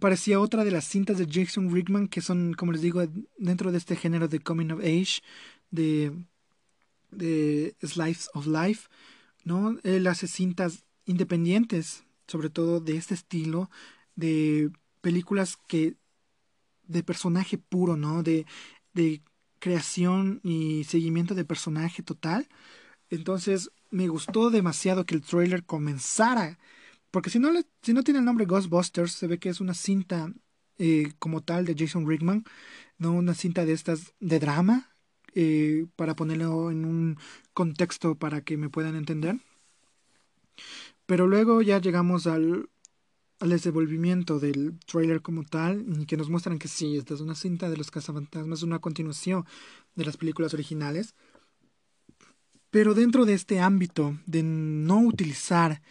[0.00, 3.02] parecía otra de las cintas de Jason Rickman que son, como les digo,
[3.38, 5.20] dentro de este género de coming of age,
[5.70, 6.12] de,
[7.10, 8.88] de Slice of Life,
[9.44, 9.78] ¿no?
[9.82, 13.70] Él hace cintas independientes, sobre todo de este estilo,
[14.16, 15.96] de películas que
[16.86, 18.22] de personaje puro, ¿no?
[18.22, 18.46] De,
[18.92, 19.22] de
[19.58, 22.48] creación y seguimiento de personaje total.
[23.10, 26.58] Entonces, me gustó demasiado que el trailer comenzara
[27.14, 27.48] porque si no,
[27.80, 30.32] si no tiene el nombre Ghostbusters, se ve que es una cinta
[30.78, 32.42] eh, como tal de Jason Rickman,
[32.98, 34.90] no una cinta de estas de drama,
[35.32, 37.16] eh, para ponerlo en un
[37.52, 39.36] contexto para que me puedan entender.
[41.06, 42.70] Pero luego ya llegamos al,
[43.40, 47.68] al desenvolvimiento del trailer como tal, que nos muestran que sí, esta es una cinta
[47.68, 49.44] de los cazafantasmas, una continuación
[49.94, 51.14] de las películas originales.
[52.70, 55.82] Pero dentro de este ámbito de no utilizar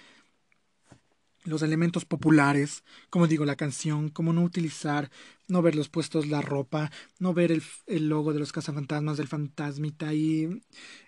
[1.45, 5.11] los elementos populares, como digo, la canción, como no utilizar,
[5.47, 9.27] no ver los puestos, la ropa, no ver el, el logo de los cazafantasmas del
[9.27, 10.43] fantasmita ahí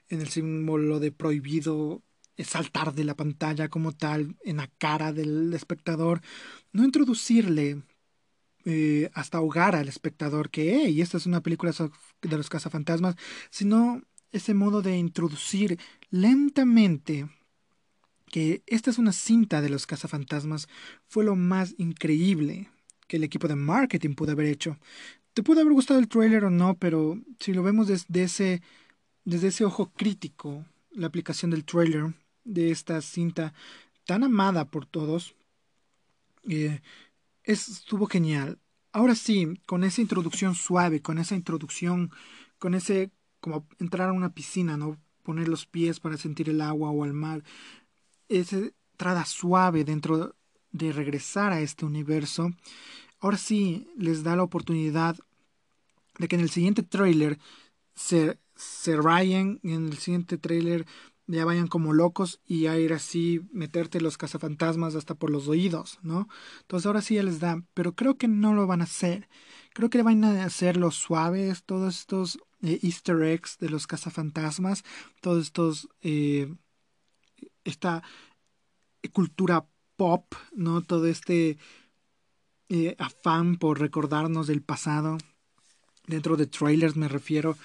[0.09, 2.03] en el símbolo de prohibido
[2.43, 6.21] saltar de la pantalla como tal en la cara del espectador,
[6.73, 7.83] no introducirle
[8.65, 11.71] eh, hasta ahogar al espectador que, esta es una película
[12.21, 13.15] de los cazafantasmas,
[13.49, 17.29] sino ese modo de introducir lentamente
[18.31, 20.67] que esta es una cinta de los cazafantasmas
[21.07, 22.69] fue lo más increíble
[23.07, 24.77] que el equipo de marketing pudo haber hecho.
[25.33, 28.61] Te pudo haber gustado el trailer o no, pero si lo vemos desde ese,
[29.25, 32.13] desde ese ojo crítico, la aplicación del trailer
[32.45, 33.53] de esta cinta
[34.05, 35.35] tan amada por todos,
[36.47, 36.81] eh,
[37.43, 38.59] estuvo genial.
[38.93, 42.11] Ahora sí, con esa introducción suave, con esa introducción,
[42.59, 44.97] con ese como entrar a una piscina, ¿no?
[45.23, 47.43] Poner los pies para sentir el agua o el mar
[48.29, 48.57] esa
[48.91, 50.35] entrada suave dentro
[50.71, 52.51] de regresar a este universo,
[53.19, 55.17] ahora sí les da la oportunidad
[56.17, 57.39] de que en el siguiente trailer
[57.93, 60.85] se, se rayen, en el siguiente trailer
[61.27, 65.99] ya vayan como locos y a ir así meterte los cazafantasmas hasta por los oídos,
[66.03, 66.27] ¿no?
[66.61, 69.27] Entonces ahora sí ya les da, pero creo que no lo van a hacer.
[69.73, 74.83] Creo que van a hacer los suaves, todos estos eh, easter eggs de los cazafantasmas,
[75.21, 76.53] todos estos eh,
[77.63, 78.03] esta
[79.13, 80.81] cultura pop, ¿no?
[80.81, 81.57] Todo este
[82.69, 85.17] eh, afán por recordarnos del pasado.
[86.07, 87.57] Dentro de trailers me refiero.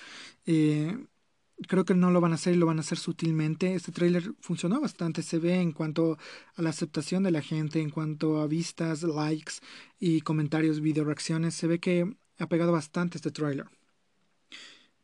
[1.69, 3.75] Creo que no lo van a hacer y lo van a hacer sutilmente.
[3.75, 6.19] Este trailer funcionó bastante, se ve en cuanto
[6.57, 9.55] a la aceptación de la gente, en cuanto a vistas, likes
[9.99, 11.55] y comentarios, video reacciones.
[11.55, 13.67] Se ve que ha pegado bastante este trailer.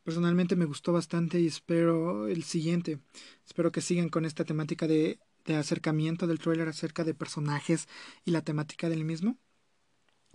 [0.07, 2.99] Personalmente me gustó bastante y espero el siguiente.
[3.45, 7.89] Espero que sigan con esta temática de, acercamiento del trailer acerca de personajes
[8.23, 9.37] y la temática del mismo.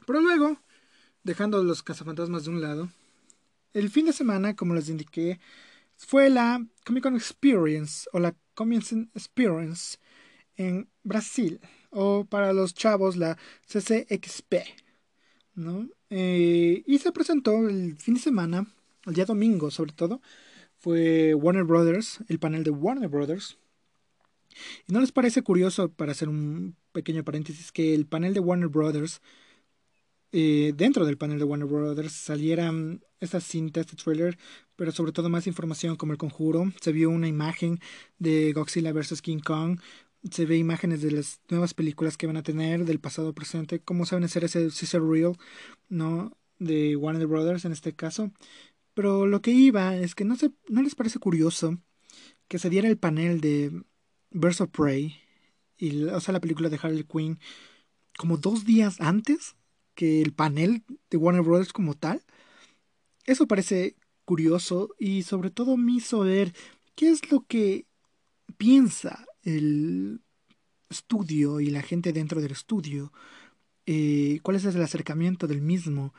[0.06, 0.58] Pero luego,
[1.22, 2.90] dejando los cazafantasmas de un lado,
[3.72, 5.40] el fin de semana, como les indiqué,
[6.06, 9.98] fue la Comic Con Experience o la Comic Con Experience
[10.56, 11.60] en Brasil
[11.90, 14.54] o para los chavos la CCXP,
[15.54, 15.88] ¿no?
[16.10, 18.66] Eh, y se presentó el fin de semana
[19.06, 20.20] el día domingo sobre todo,
[20.76, 23.58] fue Warner Brothers, el panel de Warner Brothers.
[24.86, 28.68] ¿Y no les parece curioso, para hacer un pequeño paréntesis, que el panel de Warner
[28.68, 29.22] Brothers,
[30.32, 34.38] eh, dentro del panel de Warner Brothers, salieran estas cintas, este trailer,
[34.76, 36.72] pero sobre todo más información como el conjuro?
[36.80, 37.78] Se vio una imagen
[38.18, 39.22] de Godzilla vs.
[39.22, 39.78] King Kong,
[40.30, 44.06] se ve imágenes de las nuevas películas que van a tener, del pasado presente, cómo
[44.06, 45.36] saben hacer ese Caesar Real,
[45.88, 46.36] ¿no?
[46.58, 48.32] De Warner Brothers en este caso.
[48.94, 51.78] Pero lo que iba es que no, se, no les parece curioso
[52.48, 53.82] que se diera el panel de
[54.30, 55.16] Birds of Prey,
[55.76, 57.38] y, o sea, la película de Harley Quinn,
[58.16, 59.56] como dos días antes
[59.94, 62.22] que el panel de Warner Brothers como tal.
[63.24, 66.54] Eso parece curioso y sobre todo me hizo ver
[66.94, 67.86] qué es lo que
[68.56, 70.20] piensa el
[70.90, 73.12] estudio y la gente dentro del estudio,
[73.86, 76.14] eh, cuál es el acercamiento del mismo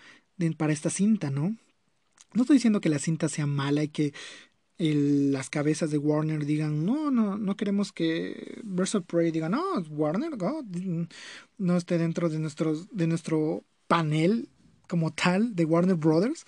[0.58, 1.56] para esta cinta, ¿no?
[2.34, 4.14] No estoy diciendo que la cinta sea mala y que
[4.78, 9.62] las cabezas de Warner digan, no, no, no queremos que Birds of Prey diga, no,
[9.92, 10.32] Warner
[11.58, 12.40] no esté dentro de,
[12.92, 14.50] de nuestro panel
[14.88, 16.46] como tal de Warner Brothers.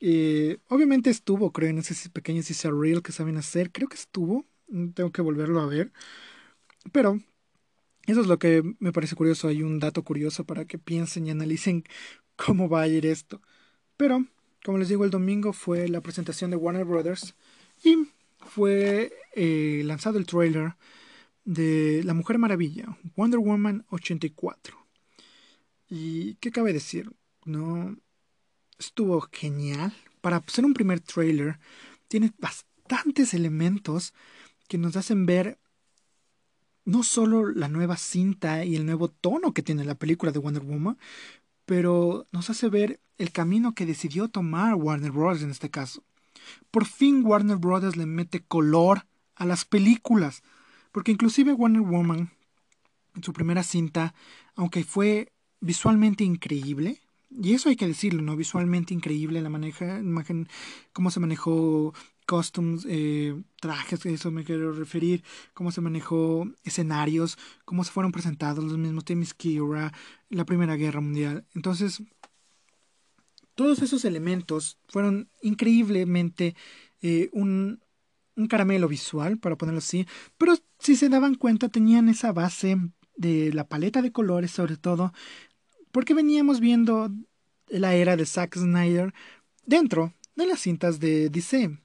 [0.00, 3.72] Eh, obviamente estuvo, creo, en ese pequeño teaser reel que saben hacer.
[3.72, 4.46] Creo que estuvo.
[4.94, 5.92] Tengo que volverlo a ver.
[6.92, 7.20] Pero
[8.06, 9.48] eso es lo que me parece curioso.
[9.48, 11.84] Hay un dato curioso para que piensen y analicen
[12.36, 13.42] cómo va a ir esto.
[13.96, 14.26] Pero
[14.66, 17.36] como les digo, el domingo fue la presentación de Warner Brothers
[17.84, 18.08] y
[18.40, 20.74] fue eh, lanzado el trailer
[21.44, 24.76] de La Mujer Maravilla, Wonder Woman 84.
[25.88, 27.12] ¿Y qué cabe decir?
[27.44, 27.96] No
[28.76, 29.92] estuvo genial.
[30.20, 31.60] Para ser un primer trailer,
[32.08, 34.14] tiene bastantes elementos
[34.66, 35.60] que nos hacen ver
[36.84, 40.64] no solo la nueva cinta y el nuevo tono que tiene la película de Wonder
[40.64, 40.98] Woman,
[41.66, 45.42] pero nos hace ver el camino que decidió tomar Warner Bros.
[45.42, 46.02] en este caso.
[46.70, 47.96] Por fin Warner Bros.
[47.96, 50.42] le mete color a las películas,
[50.92, 52.30] porque inclusive Wonder Woman,
[53.14, 54.14] en su primera cinta,
[54.54, 57.00] aunque fue visualmente increíble,
[57.30, 58.36] y eso hay que decirlo, ¿no?
[58.36, 60.48] Visualmente increíble la maneja, imagen,
[60.92, 61.92] cómo se manejó
[62.24, 65.22] costumes, eh, trajes, eso me quiero referir,
[65.54, 69.92] cómo se manejó escenarios, cómo se fueron presentados los mismos temas Kira,
[70.28, 71.46] la Primera Guerra Mundial.
[71.54, 72.02] Entonces,
[73.56, 76.54] todos esos elementos fueron increíblemente
[77.02, 77.80] eh, un,
[78.36, 80.06] un caramelo visual, para ponerlo así,
[80.38, 82.76] pero si se daban cuenta tenían esa base
[83.16, 85.12] de la paleta de colores sobre todo,
[85.90, 87.10] porque veníamos viendo
[87.68, 89.12] la era de Zack Snyder
[89.64, 91.78] dentro de las cintas de DC.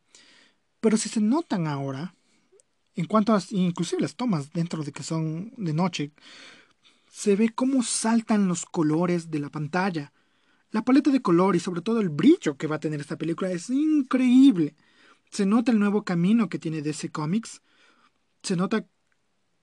[0.79, 2.13] Pero si se notan ahora,
[2.95, 6.11] en cuanto a inclusive las tomas dentro de que son de noche,
[7.11, 10.11] se ve cómo saltan los colores de la pantalla.
[10.71, 13.51] La paleta de color y sobre todo el brillo que va a tener esta película
[13.51, 14.75] es increíble.
[15.29, 17.61] Se nota el nuevo camino que tiene DC Comics.
[18.41, 18.85] Se nota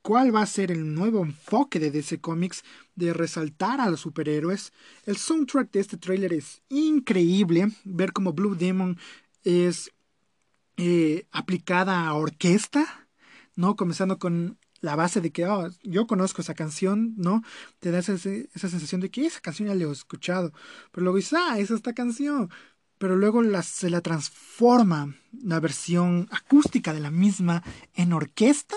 [0.02, 2.62] cuál va a ser el nuevo enfoque de DC Comics
[2.94, 4.72] de resaltar a los superhéroes.
[5.06, 7.72] El soundtrack de este tráiler es increíble.
[7.84, 8.98] Ver cómo Blue Demon
[9.44, 9.90] es
[10.76, 13.08] eh, aplicada a orquesta,
[13.56, 13.76] ¿no?
[13.76, 17.42] Comenzando con la base de que oh, yo conozco esa canción, ¿no?
[17.80, 20.52] Te da esa, esa, sensación de que esa canción ya la he escuchado.
[20.92, 22.50] Pero luego dices, ah, es esta canción.
[22.98, 27.62] Pero luego se la transforma la versión acústica de la misma
[27.94, 28.76] en orquesta.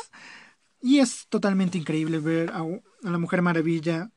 [0.81, 2.63] Y es totalmente increíble ver a,
[3.01, 4.11] la Mujer Maravilla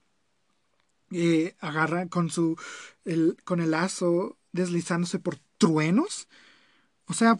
[1.11, 2.57] eh, agarra con su
[3.05, 6.29] el, con el lazo deslizándose por truenos.
[7.07, 7.39] O sea,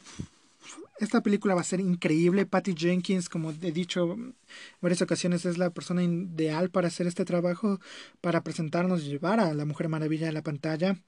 [1.05, 2.47] esta película va a ser increíble.
[2.47, 4.35] Patty Jenkins, como he dicho en
[4.81, 7.81] varias ocasiones, es la persona ideal para hacer este trabajo,
[8.21, 11.01] para presentarnos y llevar a la Mujer Maravilla a la pantalla.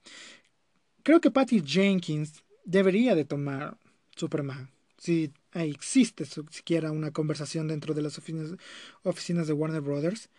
[1.03, 3.77] Creo que Patty Jenkins debería de tomar
[4.15, 4.69] Superman.
[4.97, 8.55] Si existe siquiera una conversación dentro de las oficinas,
[9.03, 10.29] oficinas de Warner Brothers.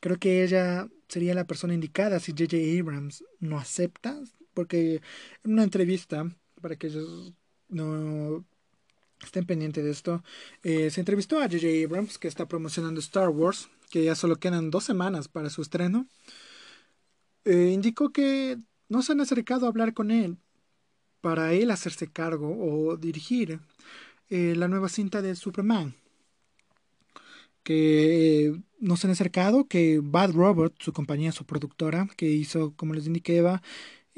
[0.00, 2.56] Creo que ella sería la persona indicada si J.J.
[2.80, 4.20] Abrams no acepta,
[4.54, 5.00] porque
[5.44, 6.24] en una entrevista,
[6.60, 7.34] para que ellos
[7.68, 8.44] no
[9.22, 10.22] estén pendientes de esto.
[10.62, 11.84] Eh, se entrevistó a J.J.
[11.84, 16.06] Abrams, que está promocionando Star Wars, que ya solo quedan dos semanas para su estreno.
[17.44, 20.36] Eh, indicó que no se han acercado a hablar con él
[21.20, 23.60] para él hacerse cargo o dirigir
[24.28, 25.94] eh, la nueva cinta de Superman.
[27.62, 32.94] Que no se han acercado, que Bad Robot, su compañía, su productora, que hizo, como
[32.94, 33.62] les indiqué, Eva,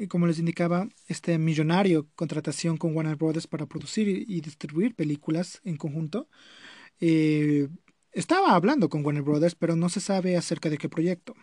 [0.07, 5.77] como les indicaba, este millonario contratación con Warner Brothers para producir y distribuir películas en
[5.77, 6.27] conjunto,
[6.99, 7.67] eh,
[8.11, 11.35] estaba hablando con Warner Brothers, pero no se sabe acerca de qué proyecto.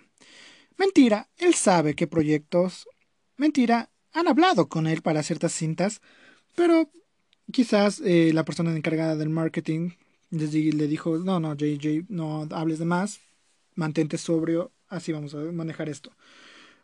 [0.76, 2.88] Mentira, él sabe qué proyectos.
[3.36, 6.00] Mentira, han hablado con él para ciertas cintas,
[6.54, 6.90] pero
[7.52, 9.90] quizás eh, la persona encargada del marketing
[10.30, 13.20] le dijo, no, no, JJ, no hables de más,
[13.74, 16.12] mantente sobrio, así vamos a manejar esto.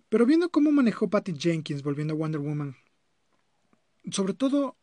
[0.08, 2.76] Pero viendo cómo manejó Patty Jenkins volviendo a Wonder Woman,
[4.10, 4.76] sobre todo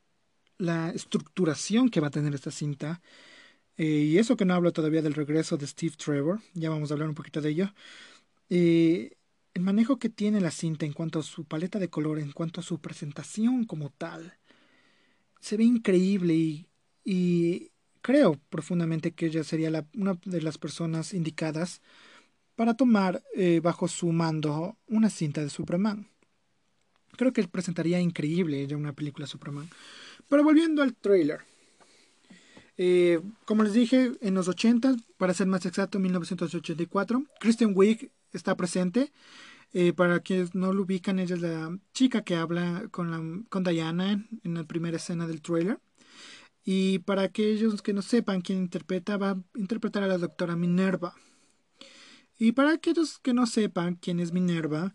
[0.57, 3.01] la estructuración que va a tener esta cinta,
[3.77, 6.93] eh, y eso que no hablo todavía del regreso de Steve Trevor, ya vamos a
[6.93, 7.74] hablar un poquito de ello,
[8.49, 9.17] eh,
[9.53, 12.59] el manejo que tiene la cinta en cuanto a su paleta de color, en cuanto
[12.59, 14.38] a su presentación como tal,
[15.39, 16.67] se ve increíble
[17.03, 17.71] y,
[18.01, 21.82] creo profundamente que ella sería una de las personas indicadas
[22.56, 26.08] para tomar eh, bajo su mando una cinta de Superman.
[27.16, 29.70] Creo que presentaría increíble ya una película Superman.
[30.28, 31.41] Pero volviendo al trailer.
[32.78, 38.56] Eh, como les dije, en los 80, para ser más exacto, 1984, Kristen Wiig está
[38.56, 39.12] presente.
[39.76, 44.12] Eh, para quienes no lo ubican, ella es la chica que habla con, con Diana
[44.12, 45.80] en, en la primera escena del trailer.
[46.64, 51.16] Y para aquellos que no sepan quién interpreta, va a interpretar a la doctora Minerva.
[52.44, 54.94] Y para aquellos que no sepan quién es Minerva,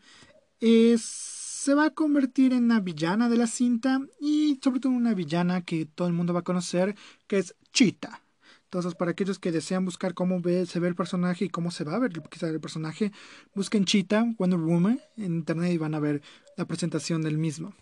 [0.61, 5.63] se va a convertir en una villana de la cinta y sobre todo una villana
[5.63, 6.95] que todo el mundo va a conocer,
[7.27, 8.23] que es Cheetah.
[8.65, 11.85] Entonces, para aquellos que desean buscar cómo ve, se ve el personaje y cómo se
[11.85, 13.13] va a ver quizá el personaje,
[13.55, 16.21] busquen Cheetah, Wonder Woman en internet y van a ver
[16.59, 17.73] la presentación del mismo.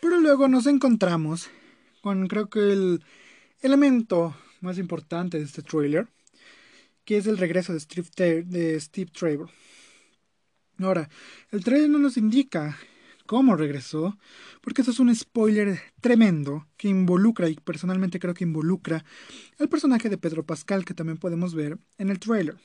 [0.00, 1.48] Pero luego nos encontramos
[2.00, 3.04] con creo que el
[3.60, 6.08] elemento más importante de este trailer,
[7.04, 9.50] que es el regreso de Steve, de Steve Trevor.
[10.78, 11.08] Ahora,
[11.50, 12.78] el trailer no nos indica
[13.26, 14.18] cómo regresó,
[14.60, 19.04] porque eso es un spoiler tremendo que involucra, y personalmente creo que involucra,
[19.58, 22.56] al personaje de Pedro Pascal, que también podemos ver en el trailer.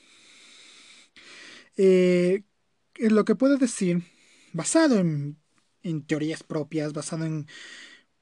[1.76, 2.42] Eh,
[2.96, 4.02] lo que puedo decir,
[4.52, 5.38] basado en,
[5.82, 7.46] en teorías propias, basado en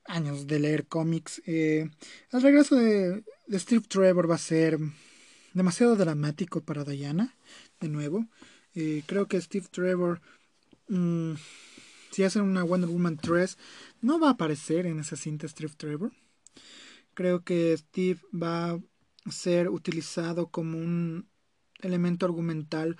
[0.08, 1.42] años de leer cómics.
[1.46, 1.88] Eh,
[2.32, 4.78] el regreso de, Steve Trevor va a ser
[5.56, 7.34] demasiado dramático para Diana,
[7.80, 8.26] de nuevo.
[8.74, 10.20] Eh, creo que Steve Trevor,
[10.88, 11.32] mm,
[12.10, 13.56] si hacen una Wonder Woman 3,
[14.02, 16.12] no va a aparecer en esa cinta Steve Trevor.
[17.14, 18.80] Creo que Steve va a
[19.30, 21.26] ser utilizado como un
[21.80, 22.98] elemento argumental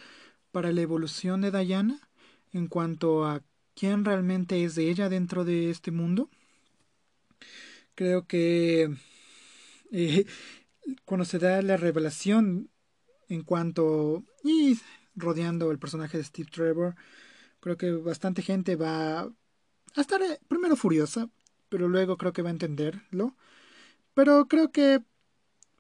[0.51, 2.09] para la evolución de Diana
[2.55, 3.43] en cuanto a
[3.75, 6.31] quién realmente es de ella dentro de este mundo.
[7.95, 8.97] Creo que
[9.93, 10.27] eh,
[11.05, 12.71] cuando se da la revelación
[13.29, 14.79] en cuanto y
[15.15, 16.95] rodeando el personaje de Steve Trevor,
[17.61, 19.31] creo que bastante gente va a
[19.97, 21.29] estar eh, primero furiosa,
[21.69, 23.37] pero luego creo que va a entenderlo.
[24.15, 25.03] Pero creo que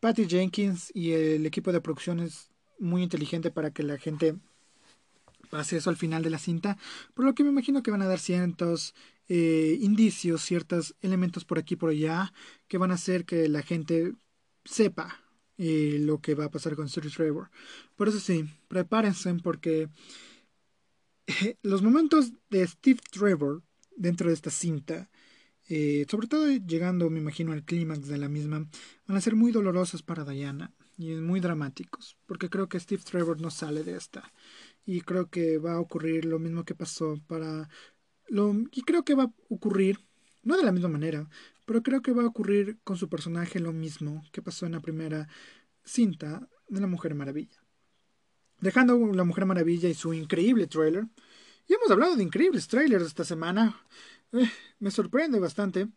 [0.01, 4.37] Patty Jenkins y el equipo de producción es muy inteligente para que la gente
[5.51, 6.77] pase eso al final de la cinta,
[7.15, 8.95] por lo que me imagino que van a dar cientos
[9.29, 12.33] eh, indicios, ciertos elementos por aquí por allá
[12.69, 14.13] que van a hacer que la gente
[14.67, 15.23] sepa
[15.59, 17.51] eh, lo que va a pasar con Steve Trevor.
[17.97, 19.89] Por eso sí, prepárense porque
[21.27, 23.63] eh, los momentos de Steve Trevor
[23.97, 25.09] dentro de esta cinta,
[26.09, 28.69] sobre todo llegando, me imagino, al clímax de la misma,
[29.07, 33.41] van a ser muy dolorosos para Diana y muy dramáticos, porque creo que Steve Trevor
[33.41, 34.33] no sale de esta.
[34.85, 37.69] Y creo que va a ocurrir lo mismo que pasó para
[38.29, 40.01] y creo que va a ocurrir,
[40.43, 41.29] no de la misma manera,
[41.67, 44.81] pero creo que va a ocurrir con su personaje lo mismo que pasó en la
[44.81, 45.29] primera
[45.85, 47.63] cinta de La Mujer Maravilla.
[48.61, 51.07] Dejando La Mujer Maravilla y su increíble trailer,
[51.69, 53.79] y hemos hablado de increíbles trailers esta semana,
[54.33, 54.49] eh,
[54.79, 55.89] me sorprende bastante,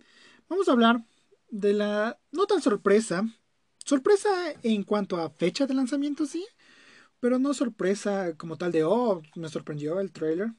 [0.49, 1.05] vamos a hablar
[1.49, 3.23] de la no tan sorpresa,
[3.85, 4.29] sorpresa
[4.63, 6.45] en cuanto a fecha de lanzamiento, sí,
[7.19, 10.53] pero no sorpresa como tal de, oh, me sorprendió el trailer.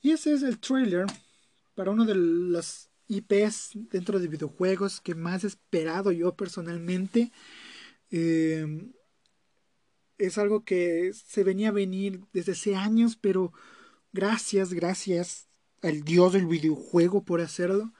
[0.00, 1.06] Y ese es el trailer
[1.74, 7.32] para uno de las IPs dentro de videojuegos que más he esperado yo personalmente.
[8.10, 8.90] Eh,
[10.18, 13.52] es algo que se venía a venir desde hace años, pero
[14.12, 15.48] gracias, gracias
[15.82, 17.92] al dios del videojuego por hacerlo.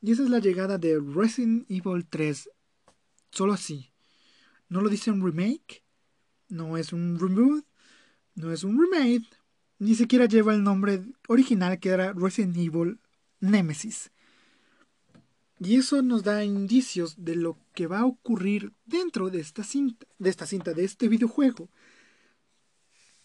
[0.00, 2.50] Y esa es la llegada de Resident Evil 3.
[3.30, 3.92] Solo así.
[4.68, 5.84] No lo dice un remake.
[6.48, 7.64] No es un reboot.
[8.34, 9.26] No es un remake
[9.78, 13.00] ni siquiera lleva el nombre original que era Resident Evil
[13.40, 14.10] Nemesis.
[15.58, 20.06] Y eso nos da indicios de lo que va a ocurrir dentro de esta cinta,
[20.18, 21.70] de esta cinta, de este videojuego.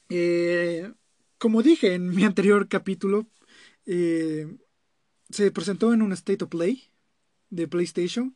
[0.09, 0.93] Eh,
[1.37, 3.27] como dije en mi anterior capítulo,
[3.85, 4.47] eh,
[5.29, 6.89] se presentó en un State of Play
[7.49, 8.35] de PlayStation.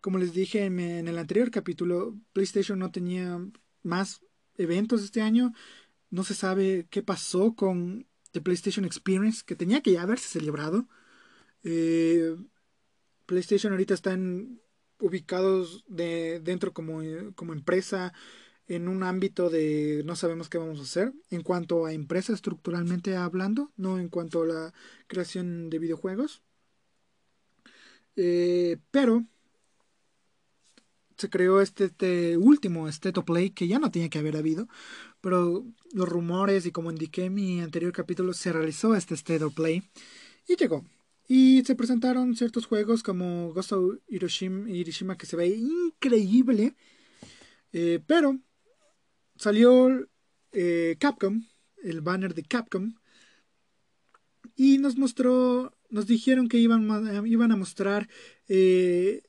[0.00, 3.40] Como les dije en el anterior capítulo, PlayStation no tenía
[3.82, 4.20] más
[4.56, 5.52] eventos este año
[6.10, 10.88] no se sabe qué pasó con The PlayStation Experience, que tenía que ya haberse celebrado.
[11.62, 12.36] Eh,
[13.28, 14.58] PlayStation ahorita están
[15.00, 17.02] ubicados de, dentro como,
[17.34, 18.14] como empresa
[18.66, 23.16] en un ámbito de no sabemos qué vamos a hacer en cuanto a empresa estructuralmente
[23.16, 24.74] hablando, no en cuanto a la
[25.08, 26.42] creación de videojuegos.
[28.16, 29.24] Eh, pero
[31.18, 34.68] se creó este, este último State of Play que ya no tenía que haber habido,
[35.20, 39.54] pero los rumores y como indiqué en mi anterior capítulo se realizó este State of
[39.54, 39.82] Play
[40.46, 40.84] y llegó.
[41.30, 46.74] Y se presentaron ciertos juegos como Ghost of Hiroshima, Hiroshima que se ve increíble,
[47.72, 48.40] eh, pero
[49.36, 50.08] salió
[50.52, 51.44] eh, Capcom,
[51.82, 52.94] el banner de Capcom,
[54.56, 58.08] y nos mostró, nos dijeron que iban, iban a mostrar
[58.48, 59.22] eh,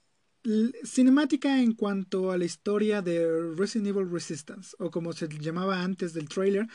[0.86, 6.14] cinemática en cuanto a la historia de Resident Evil Resistance, o como se llamaba antes
[6.14, 6.68] del trailer,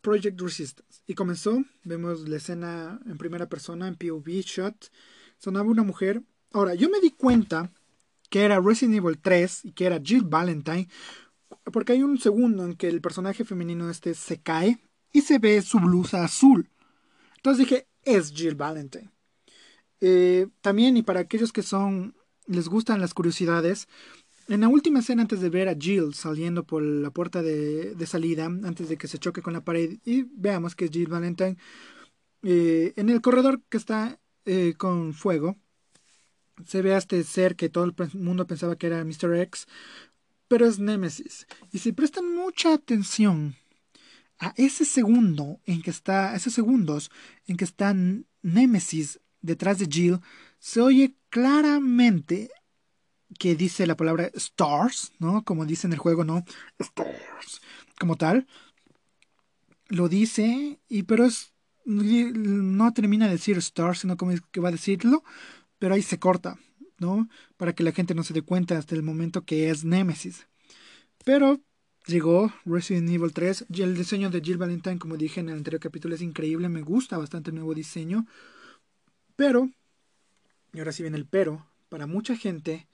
[0.00, 1.02] Project Resistance.
[1.06, 4.90] Y comenzó, vemos la escena en primera persona, en POV shot,
[5.38, 6.22] sonaba una mujer.
[6.52, 7.72] Ahora, yo me di cuenta
[8.30, 10.88] que era Resident Evil 3 y que era Jill Valentine,
[11.72, 14.78] porque hay un segundo en que el personaje femenino este se cae
[15.12, 16.68] y se ve su blusa azul.
[17.36, 19.10] Entonces dije, es Jill Valentine.
[20.00, 22.14] Eh, también, y para aquellos que son,
[22.46, 23.88] les gustan las curiosidades,
[24.48, 28.46] en la última escena antes de ver a Jill saliendo por la puerta de, salida,
[28.46, 31.56] antes de que se choque con la pared y veamos que es Jill Valentine,
[32.42, 35.56] eh, en el corredor que está eh, con fuego,
[36.66, 39.34] se ve a este ser que todo el mundo pensaba que era Mr.
[39.34, 39.66] X,
[40.48, 41.46] pero es Nemesis.
[41.70, 43.54] Y si prestan mucha atención
[44.38, 47.10] a ese segundo en que está, esos segundos
[47.46, 47.94] en que está
[48.42, 50.20] Nemesis detrás de Jill,
[50.58, 52.50] se oye claramente
[53.38, 55.44] que dice la palabra stars, ¿no?
[55.44, 56.44] Como dice en el juego, ¿no?
[56.78, 57.60] Stars,
[57.98, 58.46] como tal.
[59.88, 61.52] Lo dice, y pero es,
[61.84, 65.24] no termina de decir stars, sino como que va a decirlo,
[65.78, 66.58] pero ahí se corta,
[66.98, 67.28] ¿no?
[67.56, 70.46] Para que la gente no se dé cuenta hasta el momento que es Nemesis.
[71.24, 71.60] Pero
[72.06, 75.80] llegó Resident Evil 3 y el diseño de Jill Valentine, como dije en el anterior
[75.80, 78.26] capítulo, es increíble, me gusta bastante el nuevo diseño.
[79.36, 79.70] Pero,
[80.72, 82.87] y ahora sí viene el pero, para mucha gente,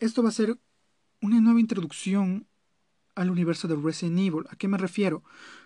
[0.00, 0.58] esto va a ser
[1.20, 2.46] una nueva introducción
[3.14, 4.44] al universo de Resident Evil.
[4.50, 5.24] ¿A qué me refiero?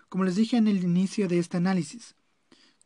[0.09, 2.15] Como les dije en el inicio de este análisis,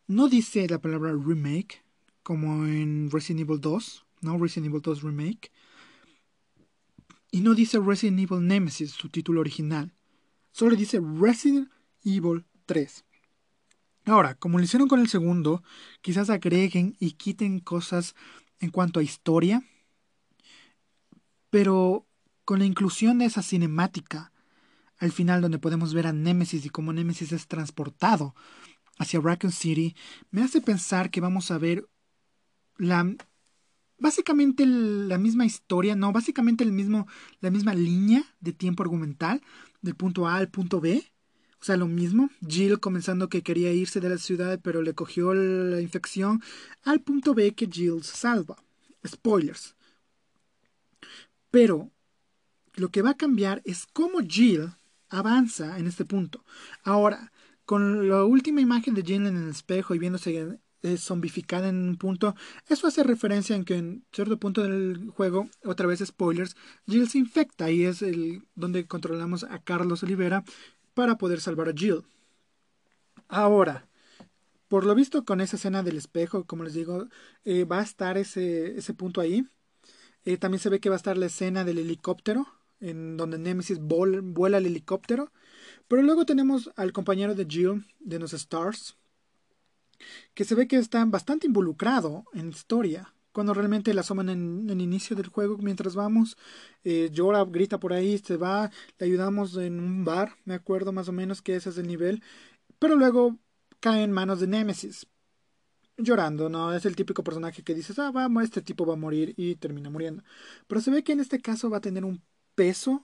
[0.07, 1.83] no dice la palabra remake,
[2.23, 4.37] como en Resident Evil 2, ¿no?
[4.37, 5.51] Resident Evil 2 Remake.
[7.31, 9.93] Y no dice Resident Evil Nemesis, su título original.
[10.51, 11.69] Solo dice Resident
[12.03, 13.03] Evil 3.
[14.05, 15.63] Ahora, como lo hicieron con el segundo,
[16.01, 18.15] quizás agreguen y quiten cosas
[18.59, 19.63] en cuanto a historia.
[21.55, 22.05] Pero
[22.43, 24.33] con la inclusión de esa cinemática
[24.97, 28.35] al final donde podemos ver a Nemesis y cómo Nemesis es transportado
[28.97, 29.95] hacia Raccoon City,
[30.31, 31.87] me hace pensar que vamos a ver
[32.77, 33.09] la
[33.97, 37.07] básicamente la misma historia, no, básicamente el mismo,
[37.39, 39.41] la misma línea de tiempo argumental
[39.81, 41.05] del punto A al punto B.
[41.61, 42.31] O sea, lo mismo.
[42.45, 46.43] Jill comenzando que quería irse de la ciudad, pero le cogió la infección
[46.83, 48.57] al punto B que Jill salva.
[49.07, 49.73] Spoilers.
[51.55, 51.89] Pero
[52.73, 54.73] lo que va a cambiar es cómo Jill
[55.07, 56.43] avanza en este punto.
[56.83, 57.31] Ahora,
[57.63, 61.95] con la última imagen de Jill en el espejo y viéndose es zombificada en un
[61.95, 62.35] punto.
[62.67, 67.19] Eso hace referencia en que en cierto punto del juego, otra vez spoilers, Jill se
[67.19, 70.43] infecta y es el donde controlamos a Carlos Olivera
[70.93, 72.03] para poder salvar a Jill.
[73.29, 73.87] Ahora,
[74.67, 77.07] por lo visto con esa escena del espejo, como les digo,
[77.45, 79.47] eh, va a estar ese punto ahí.
[80.25, 82.47] Eh, también se ve que va a estar la escena del helicóptero,
[82.79, 85.31] en donde Nemesis vuela el helicóptero.
[85.87, 88.97] Pero luego tenemos al compañero de Jill, de los Stars,
[90.33, 93.13] que se ve que está bastante involucrado en historia.
[93.31, 96.37] Cuando realmente la asoman en el inicio del juego mientras vamos,
[96.83, 101.09] eh, llora, grita por ahí, se va, le ayudamos en un bar, me acuerdo más
[101.09, 102.23] o menos que ese es el nivel,
[102.79, 103.37] pero luego
[103.81, 105.07] cae en manos de Nemesis,
[105.97, 106.73] llorando, ¿no?
[106.75, 109.89] Es el típico personaje que dices, ah, vamos, este tipo va a morir y termina
[109.89, 110.23] muriendo.
[110.67, 112.21] Pero se ve que en este caso va a tener un
[112.55, 113.03] peso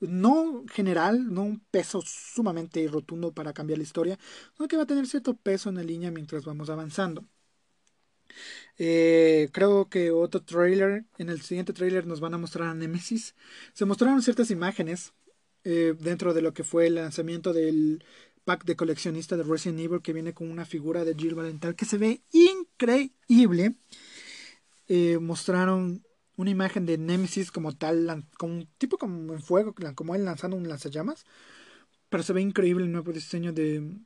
[0.00, 4.18] no general, no un peso sumamente rotundo para cambiar la historia,
[4.56, 7.24] sino que va a tener cierto peso en la línea mientras vamos avanzando.
[8.78, 13.34] Eh, creo que otro trailer, en el siguiente trailer nos van a mostrar a Nemesis.
[13.72, 15.12] Se mostraron ciertas imágenes
[15.64, 18.04] eh, dentro de lo que fue el lanzamiento del
[18.44, 21.84] pack de coleccionista de Resident Evil que viene con una figura de Jill Valentine que
[21.84, 23.74] se ve increíble.
[24.88, 26.04] Eh, mostraron
[26.36, 30.68] una imagen de Nemesis como tal, como tipo como en fuego, como él lanzando un
[30.68, 31.24] lanzallamas.
[32.08, 33.96] Pero se ve increíble el nuevo diseño de,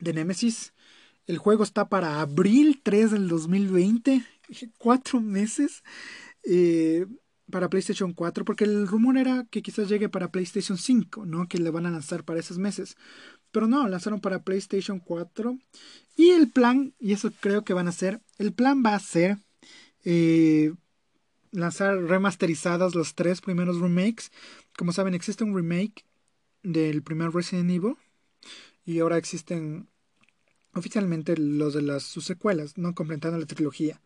[0.00, 0.72] de Nemesis.
[1.26, 4.24] El juego está para abril 3 del 2020,
[4.78, 5.82] cuatro meses
[6.42, 7.06] eh,
[7.50, 11.46] para PlayStation 4, porque el rumor era que quizás llegue para PlayStation 5, ¿no?
[11.46, 12.96] Que le van a lanzar para esos meses.
[13.50, 15.58] Pero no, lanzaron para PlayStation 4.
[16.16, 19.38] Y el plan, y eso creo que van a hacer, el plan va a ser
[20.04, 20.72] eh,
[21.52, 24.30] lanzar remasterizadas los tres primeros remakes.
[24.76, 26.04] Como saben, existe un remake
[26.62, 27.96] del primer Resident Evil
[28.84, 29.88] y ahora existen
[30.74, 34.00] oficialmente los de las sus secuelas, no completando la trilogía.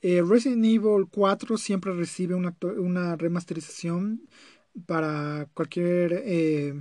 [0.00, 4.28] Eh, Resident Evil 4 siempre recibe una, una remasterización
[4.86, 6.74] para cualquier eh,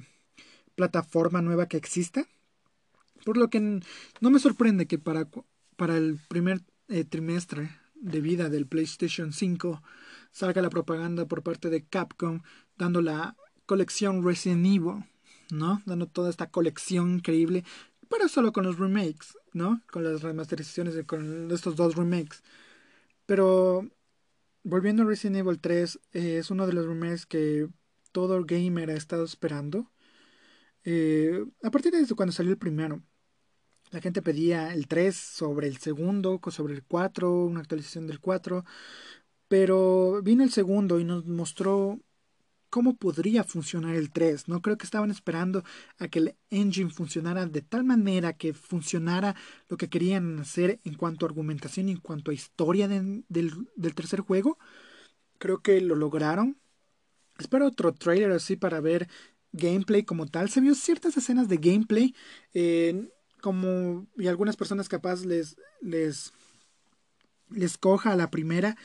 [0.77, 2.25] plataforma nueva que exista.
[3.25, 5.27] Por lo que no me sorprende que para,
[5.75, 9.81] para el primer eh, trimestre de vida del PlayStation 5
[10.31, 12.41] salga la propaganda por parte de Capcom
[12.77, 15.03] dando la colección Resident Evil,
[15.51, 15.81] ¿no?
[15.85, 17.65] Dando toda esta colección increíble,
[18.07, 19.81] pero solo con los remakes, ¿no?
[19.91, 22.43] Con las remasterizaciones de con estos dos remakes.
[23.25, 23.89] Pero
[24.63, 27.67] volviendo a Resident Evil 3, eh, es uno de los remakes que
[28.11, 29.89] todo gamer ha estado esperando.
[30.89, 33.03] Eh, a partir de cuando salió el primero,
[33.91, 38.63] la gente pedía el 3 sobre el segundo, sobre el 4, una actualización del 4.
[39.49, 41.99] Pero vino el segundo y nos mostró
[42.69, 44.47] cómo podría funcionar el 3.
[44.47, 45.63] No creo que estaban esperando
[45.99, 49.35] a que el engine funcionara de tal manera que funcionara
[49.67, 53.95] lo que querían hacer en cuanto a argumentación y en cuanto a historia del, del,
[53.95, 54.57] tercer juego.
[55.37, 56.57] Creo que lo lograron.
[57.39, 59.09] Espero otro trailer así para ver
[59.57, 60.49] gameplay como tal.
[60.49, 62.15] Se vio ciertas escenas de gameplay.
[62.53, 63.09] Eh,
[63.41, 66.33] como y algunas personas capaz les les
[67.49, 68.75] les coja a la primera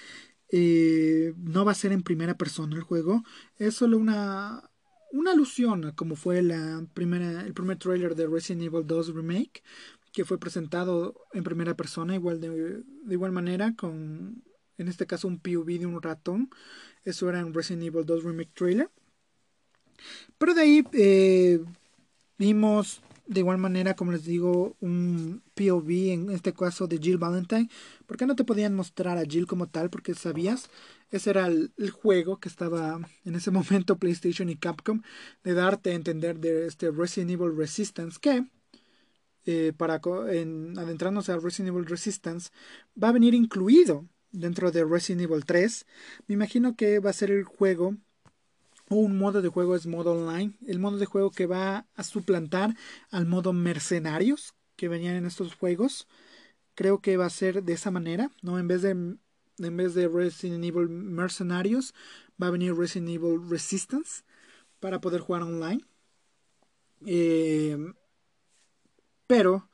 [0.54, 3.24] eh, no va a ser en primera persona el juego.
[3.56, 4.70] Es solo una,
[5.10, 9.62] una alusión a como fue la primera, el primer trailer de Resident Evil 2 Remake,
[10.12, 14.44] que fue presentado en primera persona, igual de, igual manera, con
[14.76, 16.50] en este caso un POV de un ratón.
[17.04, 18.90] Eso era en Resident Evil 2 Remake trailer.
[20.38, 21.60] Pero de ahí eh,
[22.38, 27.68] vimos de igual manera, como les digo, un POV, en este caso de Jill Valentine.
[28.06, 29.90] ¿Por qué no te podían mostrar a Jill como tal?
[29.90, 30.70] Porque sabías,
[31.10, 35.02] ese era el, juego que estaba en ese momento PlayStation y Capcom,
[35.44, 38.44] de darte a entender de este Resident Evil Resistance, que
[39.46, 40.00] eh, para
[40.30, 42.50] en, adentrarnos a Resident Evil Resistance,
[43.02, 45.86] va a venir incluido dentro de Resident Evil 3.
[46.26, 47.96] Me imagino que va a ser el juego
[48.96, 52.76] un modo de juego es modo online, el modo de juego que va a suplantar
[53.10, 56.08] al modo mercenarios que venían en estos juegos.
[56.74, 58.58] Creo que va a ser de esa manera, ¿no?
[58.58, 61.94] En vez de en vez de Resident Evil Mercenarios,
[62.42, 64.22] va a venir Resident Evil Resistance
[64.80, 65.84] para poder jugar online.
[67.06, 67.76] Eh,
[69.26, 69.68] pero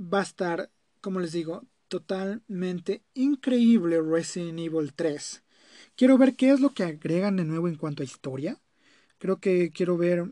[0.00, 0.70] va a estar,
[1.00, 5.42] como les digo, totalmente increíble Resident Evil 3.
[5.96, 8.60] Quiero ver qué es lo que agregan de nuevo en cuanto a historia.
[9.18, 10.30] Creo que quiero ver,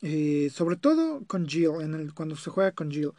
[0.00, 3.12] eh, sobre todo con Jill, cuando se juega con Jill.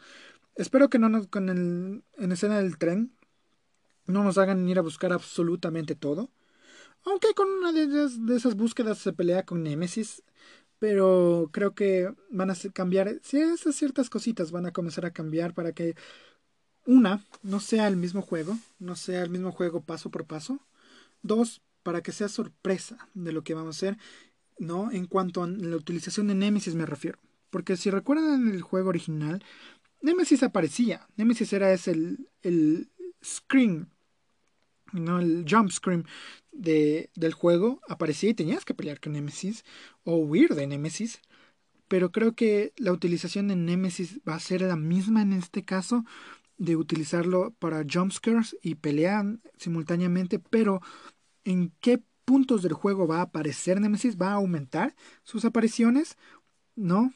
[0.56, 3.12] Espero que no con el, en escena del tren,
[4.06, 6.30] no nos hagan ir a buscar absolutamente todo.
[7.04, 10.22] Aunque con una de esas, búsquedas se pelea con Nemesis.
[10.78, 13.20] Pero creo que van a cambiar.
[13.22, 15.94] Si esas ciertas cositas van a comenzar a cambiar para que
[16.86, 18.58] una no sea el mismo juego.
[18.78, 20.60] No sea el mismo juego paso por paso.
[21.22, 23.98] Dos, para que sea sorpresa de lo que vamos a hacer,
[24.58, 24.90] ¿no?
[24.90, 27.20] En cuanto a la utilización de Nemesis me refiero.
[27.50, 29.44] Porque si recuerdan el juego original,
[30.02, 31.06] Nemesis aparecía.
[31.16, 32.90] Nemesis era ese el, el
[33.24, 33.88] screen,
[34.92, 35.20] ¿no?
[35.20, 36.04] El jump screen
[36.50, 37.80] de, del juego.
[37.88, 39.64] Aparecía y tenías que pelear con Nemesis
[40.02, 41.20] o huir de Nemesis.
[41.86, 46.04] Pero creo que la utilización de Nemesis va a ser la misma en este caso
[46.56, 50.80] de utilizarlo para jumpscares y pelear simultáneamente, pero
[51.44, 56.16] en qué puntos del juego va a aparecer Nemesis, va a aumentar sus apariciones,
[56.74, 57.12] ¿no?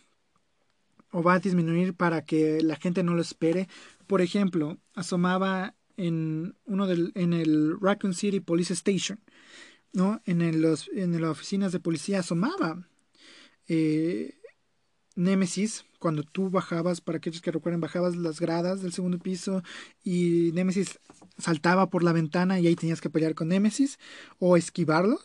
[1.11, 3.69] O va a disminuir para que la gente no lo espere.
[4.07, 9.21] Por ejemplo, asomaba en uno del, en el Raccoon City Police Station,
[9.93, 10.21] ¿no?
[10.27, 12.87] En, los, en las oficinas de policía asomaba
[13.67, 14.38] eh,
[15.19, 19.63] Nemesis cuando tú bajabas, para aquellos que recuerden, bajabas las gradas del segundo piso
[20.05, 21.01] y Nemesis
[21.39, 23.99] saltaba por la ventana y ahí tenías que pelear con Nemesis
[24.39, 25.19] o esquivarlo.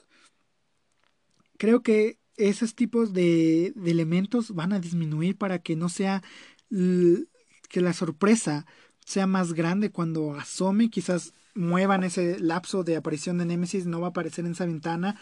[1.58, 6.24] Creo que esos tipos de, elementos van a disminuir para que no sea
[6.70, 8.66] que la sorpresa
[9.06, 14.08] sea más grande cuando asome, quizás muevan ese lapso de aparición de Nemesis, no va
[14.08, 15.20] a aparecer en esa ventana,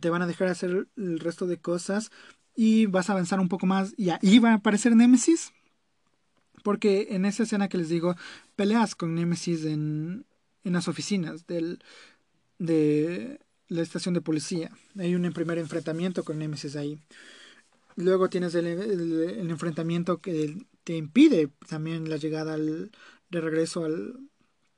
[0.00, 2.10] te van a dejar hacer el resto de cosas
[2.60, 5.52] y vas a avanzar un poco más y ahí va a aparecer Nemesis.
[6.64, 8.16] Porque en esa escena que les digo,
[8.56, 10.26] peleas con Nemesis en,
[10.64, 11.78] en las oficinas del,
[12.58, 13.38] de
[13.68, 14.72] la estación de policía.
[14.98, 16.98] Hay un primer enfrentamiento con Nemesis ahí.
[17.94, 22.90] Luego tienes el, el, enfrentamiento que te impide también la llegada al,
[23.30, 24.18] de regreso al,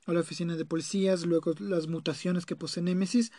[0.05, 1.25] a la oficina de policías.
[1.25, 3.33] Luego las mutaciones que posee Nemesis.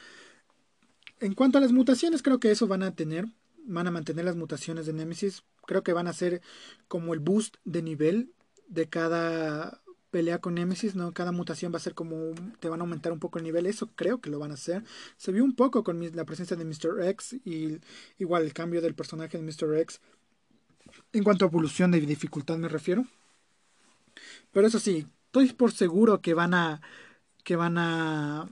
[1.20, 3.28] En cuanto a las mutaciones, creo que eso van a tener
[3.66, 5.44] van a mantener las mutaciones de Nemesis.
[5.66, 6.42] Creo que van a ser
[6.88, 8.34] como el boost de nivel
[8.68, 9.82] de cada
[10.12, 11.14] pelea con Nemesis, ¿no?
[11.14, 13.90] Cada mutación va a ser como te van a aumentar un poco el nivel, eso
[13.96, 14.84] creo que lo van a hacer.
[15.18, 17.08] Se vio un poco con la presencia de Mr.
[17.08, 17.80] X y
[18.20, 19.78] igual el cambio del personaje de Mr.
[19.80, 20.02] X
[21.14, 23.06] en cuanto a evolución de dificultad me refiero.
[24.52, 26.82] Pero eso sí, estoy por seguro que van a
[27.44, 28.50] que van a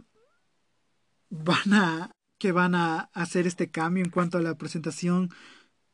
[1.29, 5.29] van a que van a hacer este cambio en cuanto a la presentación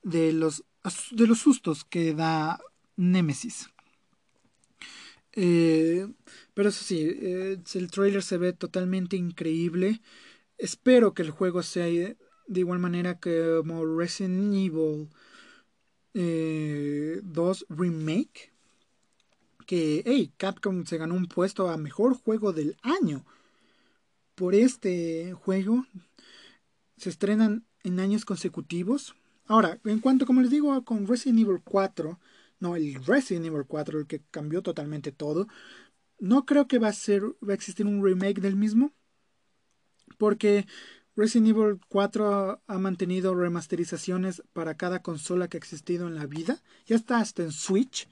[0.04, 0.64] de los,
[1.12, 2.60] de los sustos que da
[2.96, 3.70] Nemesis.
[5.34, 6.08] Eh,
[6.54, 10.02] Pero eso sí, eh, el trailer se ve totalmente increíble.
[10.58, 15.10] Espero que el juego sea de igual manera que como Resident Evil
[16.14, 17.22] 2 eh,
[17.70, 18.54] Remake.
[19.66, 23.26] Que, hey, Capcom se ganó un puesto a mejor juego del año.
[24.36, 25.86] Por este juego
[26.98, 29.16] se estrenan en años consecutivos.
[29.46, 32.20] Ahora, en cuanto, como les digo, con Resident Evil 4,
[32.60, 35.48] no, el Resident Evil 4, el que cambió totalmente todo,
[36.20, 38.94] no creo que va a ser, va a existir un remake del mismo,
[40.18, 40.66] porque
[41.16, 46.62] Resident Evil 4 ha mantenido remasterizaciones para cada consola que ha existido en la vida,
[46.86, 48.08] ya está hasta en Switch,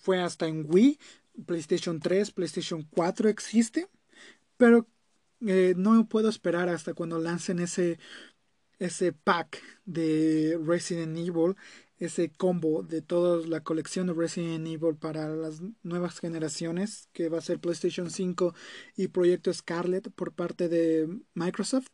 [0.00, 0.98] fue hasta en Wii,
[1.46, 3.88] PlayStation 3, PlayStation 4 existe,
[4.56, 4.86] pero
[5.46, 7.98] eh, no puedo esperar hasta cuando lancen ese
[8.78, 11.56] ese pack de Resident Evil,
[11.98, 17.38] ese combo de toda la colección de Resident Evil para las nuevas generaciones, que va
[17.38, 18.54] a ser PlayStation 5
[18.96, 21.88] y Proyecto Scarlet por parte de Microsoft.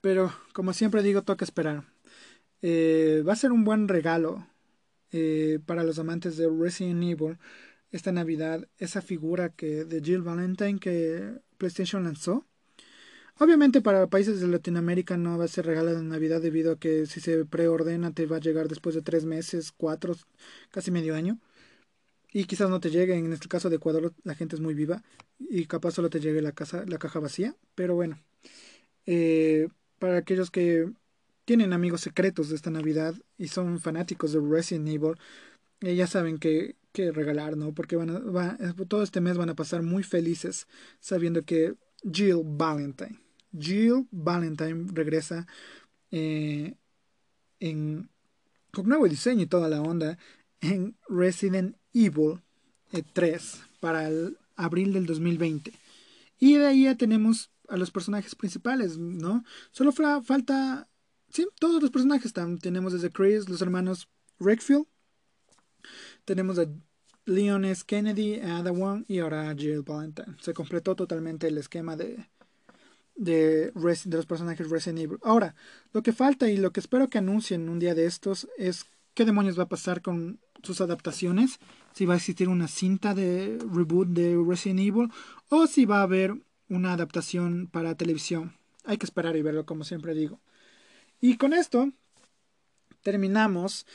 [0.00, 1.84] Pero como siempre digo, toca esperar.
[2.62, 4.46] Eh, va a ser un buen regalo
[5.12, 7.38] eh, para los amantes de Resident Evil
[7.90, 12.46] esta Navidad, esa figura que de Jill Valentine que PlayStation lanzó
[13.40, 17.06] Obviamente para países de Latinoamérica no va a ser regalo de Navidad debido a que
[17.06, 20.14] si se preordena te va a llegar después de tres meses, cuatro,
[20.70, 21.38] casi medio año.
[22.32, 25.02] Y quizás no te llegue, en este caso de Ecuador la gente es muy viva
[25.38, 27.56] y capaz solo te llegue la, casa, la caja vacía.
[27.74, 28.20] Pero bueno,
[29.06, 30.90] eh, para aquellos que
[31.46, 35.14] tienen amigos secretos de esta Navidad y son fanáticos de Resident Evil,
[35.80, 37.72] eh, ya saben que, que regalar, ¿no?
[37.72, 40.66] Porque van a, todo este mes van a pasar muy felices
[41.00, 43.18] sabiendo que Jill Valentine
[43.58, 45.46] Jill Valentine regresa
[46.10, 46.74] eh,
[47.58, 48.10] en,
[48.72, 50.18] con nuevo diseño y toda la onda
[50.60, 52.40] en Resident Evil
[53.12, 55.72] 3 eh, para el abril del 2020.
[56.38, 59.44] Y de ahí ya tenemos a los personajes principales, ¿no?
[59.70, 60.88] Solo falta,
[61.30, 62.58] sí, todos los personajes están.
[62.58, 64.86] Tenemos desde Chris, los hermanos Redfield,
[66.24, 66.66] tenemos a
[67.26, 67.84] Leon S.
[67.86, 70.36] Kennedy, Ada Wong y ahora Jill Valentine.
[70.40, 72.26] Se completó totalmente el esquema de,
[73.14, 75.18] de, de los personajes Resident Evil.
[75.22, 75.54] Ahora,
[75.92, 79.24] lo que falta y lo que espero que anuncien un día de estos es qué
[79.24, 81.58] demonios va a pasar con sus adaptaciones,
[81.94, 85.10] si va a existir una cinta de reboot de Resident Evil
[85.48, 86.34] o si va a haber
[86.68, 88.56] una adaptación para televisión.
[88.84, 90.40] Hay que esperar y verlo, como siempre digo.
[91.20, 91.92] Y con esto
[93.02, 93.86] terminamos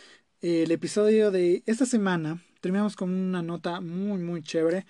[0.45, 2.39] el episodio de esta semana.
[2.61, 4.85] Terminamos con una nota muy, muy chévere.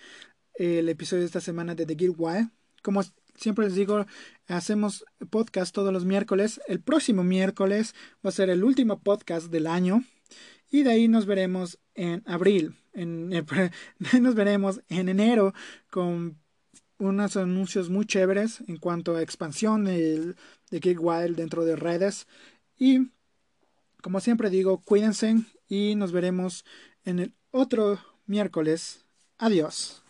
[0.54, 2.50] El episodio de esta semana de The Guild Wire.
[2.84, 3.04] Como
[3.36, 4.06] siempre les digo,
[4.50, 6.60] hacemos podcast todos los miércoles.
[6.68, 10.04] El próximo miércoles va a ser el último podcast del año.
[10.72, 12.76] Y de ahí nos veremos en abril.
[12.92, 13.30] En,
[14.22, 15.54] nos veremos en enero
[15.90, 16.38] con
[16.98, 20.36] unos anuncios muy chéveres en cuanto a expansión de,
[20.70, 22.28] de Wild dentro de redes.
[22.78, 23.08] Y
[24.06, 25.36] como siempre digo, cuídense
[25.68, 26.64] y nos veremos
[27.06, 27.98] en el otro
[28.28, 29.04] miércoles.
[29.40, 30.05] Adiós.